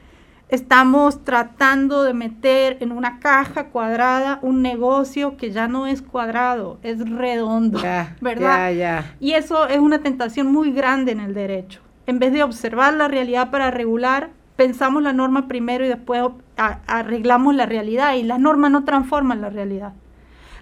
[0.49, 6.79] estamos tratando de meter en una caja cuadrada un negocio que ya no es cuadrado,
[6.83, 7.81] es redondo,
[8.21, 9.05] ¿verdad?
[9.19, 11.81] Y eso es una tentación muy grande en el derecho.
[12.05, 16.23] En vez de observar la realidad para regular, pensamos la norma primero y después
[16.55, 19.93] arreglamos la realidad y la norma no transforma la realidad.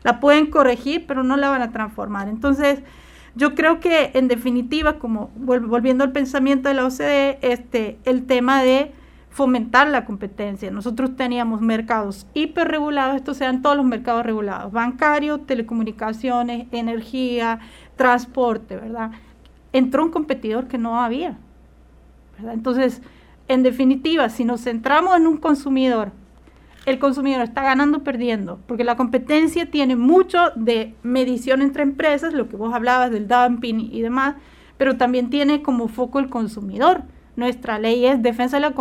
[0.03, 2.27] La pueden corregir, pero no la van a transformar.
[2.27, 2.79] Entonces,
[3.35, 8.63] yo creo que en definitiva, como volviendo al pensamiento de la OCDE, este, el tema
[8.63, 8.91] de
[9.35, 10.71] fomentar la competencia.
[10.71, 17.59] Nosotros teníamos mercados hiperregulados, estos sean todos los mercados regulados, bancario, telecomunicaciones, energía,
[17.97, 19.11] transporte, ¿verdad?
[19.73, 21.37] Entró un competidor que no había,
[22.37, 22.53] ¿verdad?
[22.53, 23.01] Entonces,
[23.49, 26.13] en definitiva, si nos centramos en un consumidor,
[26.85, 32.33] el consumidor está ganando o perdiendo, porque la competencia tiene mucho de medición entre empresas,
[32.33, 34.35] lo que vos hablabas del dumping y demás,
[34.77, 37.03] pero también tiene como foco el consumidor
[37.35, 38.73] nuestra ley es defensa de la,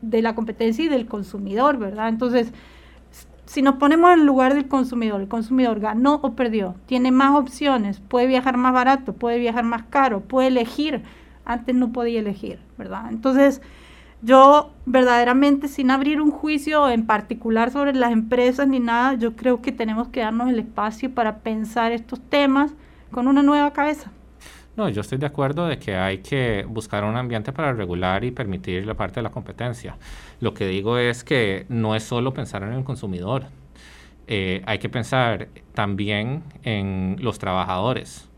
[0.00, 2.08] de, la competencia y del consumidor, ¿verdad?
[2.08, 2.52] Entonces,
[3.46, 7.38] si nos ponemos en el lugar del consumidor, el consumidor ganó o perdió, tiene más
[7.38, 11.02] opciones, puede viajar más barato, puede viajar más caro, puede elegir,
[11.44, 13.06] antes no podía elegir, ¿verdad?
[13.10, 13.60] Entonces,
[14.22, 19.60] yo verdaderamente sin abrir un juicio en particular sobre las empresas ni nada, yo creo
[19.60, 22.72] que tenemos que darnos el espacio para pensar estos temas
[23.10, 24.12] con una nueva cabeza.
[24.76, 28.30] No, yo estoy de acuerdo de que hay que buscar un ambiente para regular y
[28.30, 29.98] permitir la parte de la competencia.
[30.40, 33.44] Lo que digo es que no es solo pensar en el consumidor,
[34.28, 38.30] eh, hay que pensar también en los trabajadores.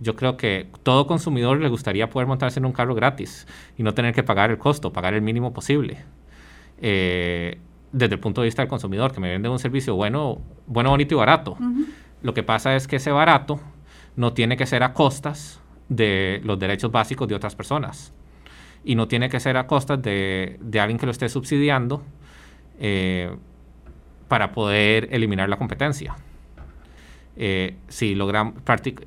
[0.00, 3.46] Yo creo que todo consumidor le gustaría poder montarse en un carro gratis
[3.78, 5.98] y no tener que pagar el costo, pagar el mínimo posible.
[6.78, 7.58] Eh,
[7.92, 11.14] desde el punto de vista del consumidor, que me vende un servicio bueno, bueno, bonito
[11.14, 11.56] y barato.
[12.22, 13.60] Lo que pasa es que ese barato
[14.16, 18.12] no tiene que ser a costas de los derechos básicos de otras personas.
[18.84, 22.02] Y no tiene que ser a costa de, alguien que lo esté subsidiando
[22.78, 23.34] eh,
[24.28, 26.16] para poder eliminar la competencia.
[27.38, 28.54] Eh, si logran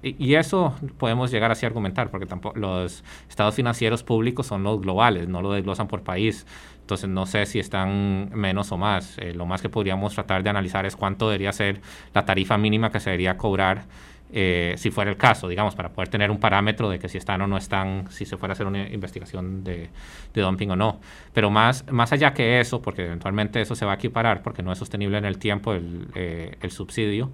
[0.04, 4.80] y eso podemos llegar así a argumentar porque tampoco los estados financieros públicos son los
[4.80, 6.46] globales no lo desglosan por país
[6.82, 10.52] entonces no sé si están menos o más eh, lo más que podríamos tratar de
[10.52, 11.82] analizar es cuánto debería ser
[12.14, 13.86] la tarifa mínima que se debería cobrar
[14.32, 17.42] eh, si fuera el caso, digamos, para poder tener un parámetro de que si están
[17.42, 19.90] o no están, si se fuera a hacer una investigación de,
[20.34, 21.00] dumping o no.
[21.34, 24.72] Pero más, más allá que eso, porque eventualmente eso se va a equiparar porque no
[24.72, 27.32] es sostenible en el tiempo el, eh, subsidio,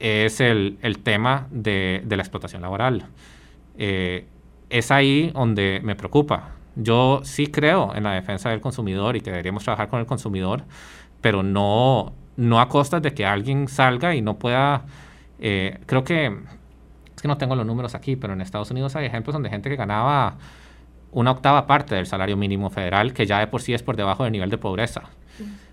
[0.00, 3.06] es el, tema de, la explotación laboral.
[3.78, 4.26] Eh,
[4.70, 6.56] es ahí donde me preocupa.
[6.74, 10.64] Yo sí creo en la defensa del consumidor y que deberíamos trabajar con el consumidor,
[11.20, 14.84] pero no, no a costas de que alguien salga y no pueda
[15.44, 19.06] eh, creo que, es que no tengo los números aquí, pero en Estados Unidos hay
[19.06, 20.36] ejemplos donde gente que ganaba
[21.10, 24.22] una octava parte del salario mínimo federal, que ya de por sí es por debajo
[24.22, 25.02] del nivel de pobreza.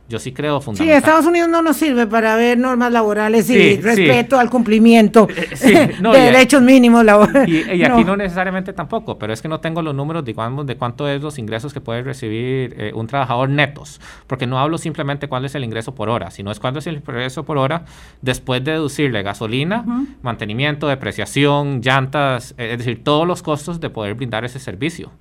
[0.10, 0.95] Yo sí creo fundamental.
[0.95, 5.95] Sí, Estados Unidos no nos sirve para ver normas laborales y respeto al cumplimiento eh,
[6.01, 7.47] de derechos mínimos laborales.
[7.47, 8.18] Y, aquí no.
[8.18, 11.74] necesariamente tampoco, pero es que no tengo los números, digamos, de cuánto es los ingresos
[11.74, 15.93] que puede recibir eh, un trabajador netos, porque no hablo simplemente cuál es el ingreso
[15.93, 17.86] por hora, sino es cuánto es el ingreso por hora
[18.24, 19.86] después de deducirle gasolina,
[20.24, 25.12] mantenimiento, depreciación, llantas, eh, es decir, todos los costos de poder brindar ese servicio.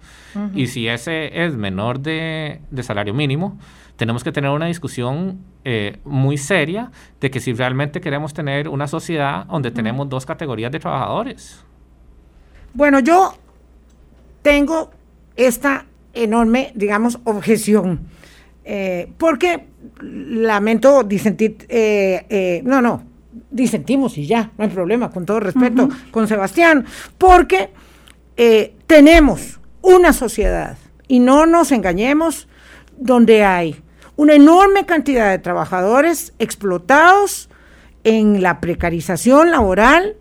[0.55, 3.59] Y si ese es menor de, de salario mínimo,
[3.99, 8.86] tenemos que tener una discusión eh, muy seria de que si realmente queremos tener una
[8.86, 11.59] sociedad donde tenemos dos categorías de trabajadores.
[12.72, 13.34] Bueno, yo
[14.40, 14.92] tengo
[15.34, 15.84] esta
[16.14, 18.07] enorme, digamos, objeción,
[18.64, 19.66] eh, porque
[20.01, 23.03] lamento disentir, eh, no, no,
[23.51, 26.86] disentimos y ya, no hay problema, con todo respeto, con Sebastián,
[27.18, 27.70] porque
[28.86, 30.78] tenemos una sociedad,
[31.09, 32.46] y no nos engañemos,
[32.96, 33.82] donde hay
[34.19, 37.49] una enorme cantidad de trabajadores explotados
[38.03, 40.16] en la precarización laboral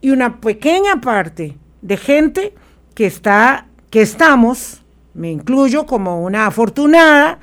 [0.00, 2.54] y una pequeña parte de gente
[2.94, 4.82] que está que estamos,
[5.14, 7.38] me incluyo como una afortunada,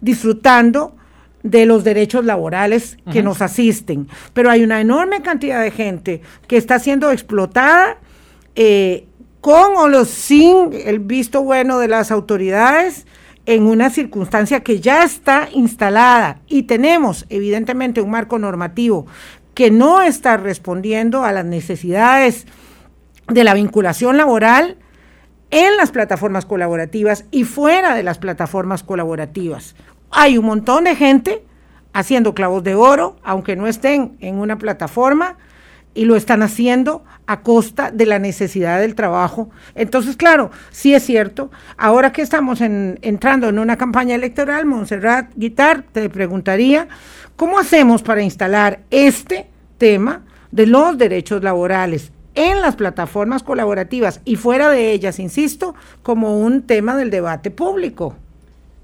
[0.00, 0.96] disfrutando
[1.42, 4.08] de los derechos laborales que nos asisten.
[4.32, 7.98] Pero hay una enorme cantidad de gente que está siendo explotada
[8.54, 9.06] eh,
[9.42, 13.06] con o sin el visto bueno de las autoridades
[13.46, 19.06] en una circunstancia que ya está instalada y tenemos evidentemente un marco normativo
[19.54, 22.46] que no está respondiendo a las necesidades
[23.28, 24.78] de la vinculación laboral
[25.50, 29.76] en las plataformas colaborativas y fuera de las plataformas colaborativas.
[30.10, 31.44] Hay un montón de gente
[31.92, 35.36] haciendo clavos de oro, aunque no estén en una plataforma,
[35.94, 39.50] y lo están haciendo a costa de la necesidad del trabajo.
[39.74, 41.50] Entonces, claro, sí es cierto.
[41.76, 46.88] Ahora que estamos entrando en una campaña electoral, Montserrat Guitar, te preguntaría,
[47.36, 54.36] ¿cómo hacemos para instalar este tema de los derechos laborales en las plataformas colaborativas y
[54.36, 58.16] fuera de ellas, insisto, como un tema del debate público?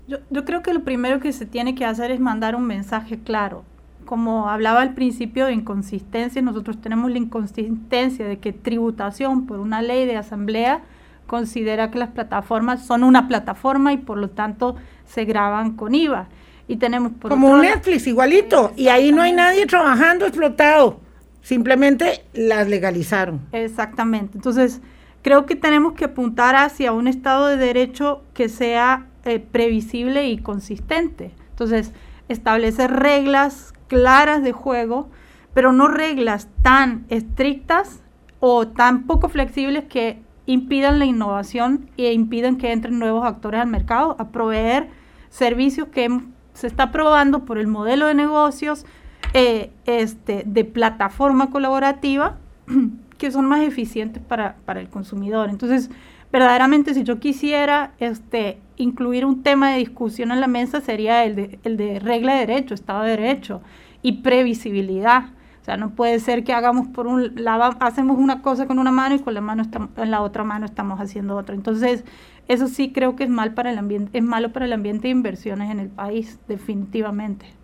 [0.07, 3.19] Yo, yo creo que lo primero que se tiene que hacer es mandar un mensaje
[3.19, 3.65] claro
[4.11, 9.83] como hablaba al principio de inconsistencia, nosotros tenemos la inconsistencia de que tributación por una
[9.83, 10.81] ley de asamblea
[11.29, 14.75] considera que las plataformas son una plataforma y por lo tanto
[15.07, 16.27] se graban con IVA.
[16.67, 20.99] Y tenemos como un Netflix igualito y ahí no hay nadie trabajando explotado,
[21.41, 23.43] simplemente las legalizaron.
[23.53, 24.39] Exactamente.
[24.39, 24.81] Entonces,
[25.23, 30.39] creo que tenemos que apuntar hacia un estado de derecho que sea eh, previsible y
[30.39, 31.31] consistente.
[31.51, 31.93] Entonces,
[32.29, 35.11] establecer reglas claras de juego,
[35.53, 38.01] pero no reglas tan estrictas
[38.39, 43.67] o tan poco flexibles que impidan la innovación e impidan que entren nuevos actores al
[43.67, 44.89] mercado a proveer
[45.29, 46.21] servicios que
[46.55, 48.87] se está probando por el modelo de negocios
[49.35, 52.37] eh, este, de plataforma colaborativa
[53.21, 55.51] que son más eficientes para, para, el consumidor.
[55.51, 55.91] Entonces,
[56.33, 61.37] verdaderamente si yo quisiera este, incluir un tema de discusión en la mesa sería el
[61.37, 63.61] de, el de regla de derecho, Estado de Derecho
[64.01, 65.27] y previsibilidad.
[65.61, 67.35] O sea, no puede ser que hagamos por un
[67.81, 69.65] hacemos una cosa con una mano y con la mano
[69.99, 71.55] en la otra mano estamos haciendo otra.
[71.55, 72.07] Entonces,
[72.49, 75.11] eso sí creo que es mal para el ambiente, es malo para el ambiente de
[75.11, 77.60] inversiones en el país, definitivamente.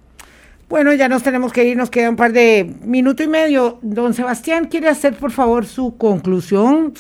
[0.68, 3.78] Bueno, ya nos tenemos que ir, nos queda un par de minuto y medio.
[3.82, 6.94] Don Sebastián, ¿quiere hacer por favor su conclusión?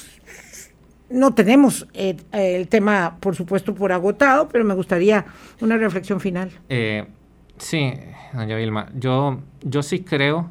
[1.10, 5.24] No tenemos eh, el tema, por supuesto, por agotado, pero me gustaría
[5.60, 6.50] una reflexión final.
[6.68, 7.06] Eh,
[7.58, 7.94] Sí,
[8.34, 10.50] doña Vilma, yo, yo sí creo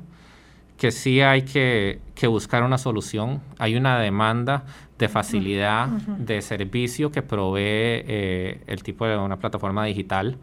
[0.78, 3.42] que sí hay que, buscar una solución.
[3.60, 4.66] Hay una demanda
[4.98, 10.38] de facilidad de servicio que provee eh, el tipo de una plataforma digital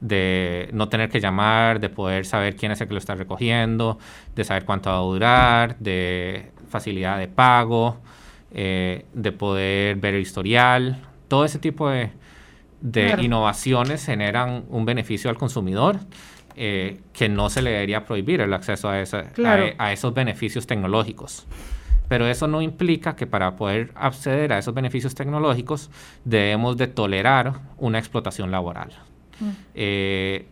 [0.00, 3.98] de no tener que llamar, de poder saber quién es el que lo está recogiendo,
[4.34, 7.98] de saber cuánto va a durar, de facilidad de pago,
[8.52, 12.10] eh, de poder ver el historial, todo ese tipo de,
[12.80, 15.98] de innovaciones generan un beneficio al consumidor
[16.58, 21.46] eh, que no se le debería prohibir el acceso a, a, esos beneficios tecnológicos.
[22.08, 25.90] Pero eso no implica que para poder acceder a esos beneficios tecnológicos
[26.24, 28.92] debemos de tolerar una explotación laboral.
[29.40, 29.50] Mm.
[29.74, 30.46] Eh,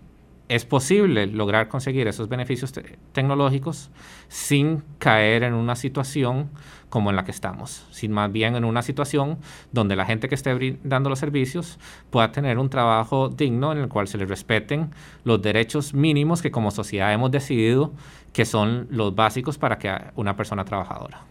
[0.48, 2.72] es posible lograr conseguir esos beneficios
[3.12, 3.90] tecnológicos
[4.28, 6.50] sin caer en una situación
[6.90, 9.38] como en la que estamos, sin más bien en una situación
[9.72, 11.78] donde la gente que esté brindando los servicios
[12.10, 14.90] pueda tener un trabajo digno en el cual se les respeten
[15.24, 17.92] los derechos mínimos que como sociedad hemos decidido
[18.32, 21.22] que son los básicos para que una persona trabajadora.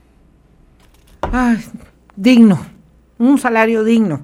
[2.16, 2.66] digno,
[3.20, 4.24] un salario digno.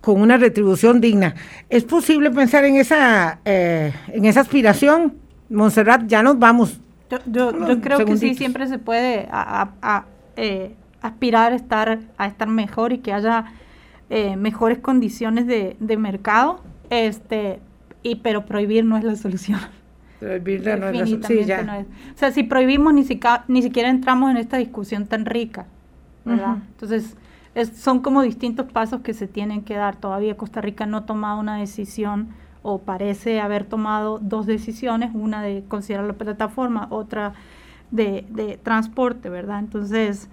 [0.00, 1.34] Con una retribución digna.
[1.68, 5.14] ¿Es posible pensar en esa, eh, en esa aspiración?
[5.50, 6.80] Montserrat, ya nos vamos.
[7.10, 10.04] Yo, yo, creo que sí, siempre se puede a,
[10.36, 13.46] eh, aspirar a estar, a estar mejor y que haya
[14.10, 17.60] eh, mejores condiciones de, de, mercado, este,
[18.02, 19.60] y, pero prohibir no es la solución.
[20.20, 21.68] Prohibir no es la solución.
[21.70, 23.06] O sea, si prohibimos ni,
[23.48, 25.66] ni siquiera entramos en esta discusión tan rica,
[26.26, 26.58] ¿verdad?
[26.72, 27.16] Entonces,
[27.66, 29.96] son como distintos pasos que se tienen que dar.
[29.96, 32.28] Todavía Costa Rica no ha tomado una decisión
[32.62, 37.34] o parece haber tomado dos decisiones, una de considerar la plataforma, otra
[37.90, 39.60] de, de transporte, ¿verdad?
[39.60, 40.28] Entonces,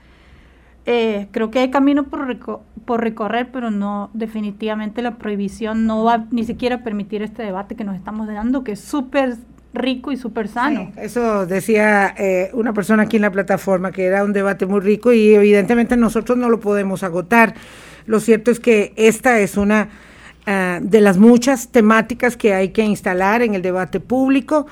[0.86, 2.38] eh, creo que hay camino por,
[2.86, 7.76] por recorrer, pero no, definitivamente la prohibición no va ni siquiera a permitir este debate
[7.76, 9.38] que nos estamos dando, que es súper
[9.76, 10.92] rico y súper sano.
[10.98, 15.14] eso decía eh, una persona aquí en la plataforma, que era un debate muy rico
[15.14, 17.54] y evidentemente nosotros no lo podemos agotar.
[18.06, 19.90] Lo cierto es que esta es una
[20.48, 24.66] uh, de las muchas temáticas que hay que instalar en el debate público.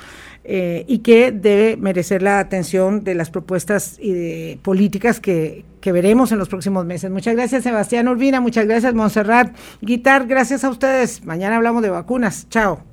[0.46, 5.94] Eh, y que debe merecer la atención de las propuestas y de políticas que, que,
[5.94, 7.10] veremos en los próximos meses.
[7.10, 11.24] Muchas gracias, Sebastián Urbina, muchas gracias, Montserrat Guitar, gracias a ustedes.
[11.24, 12.50] Mañana hablamos de vacunas.
[12.50, 12.93] Chao.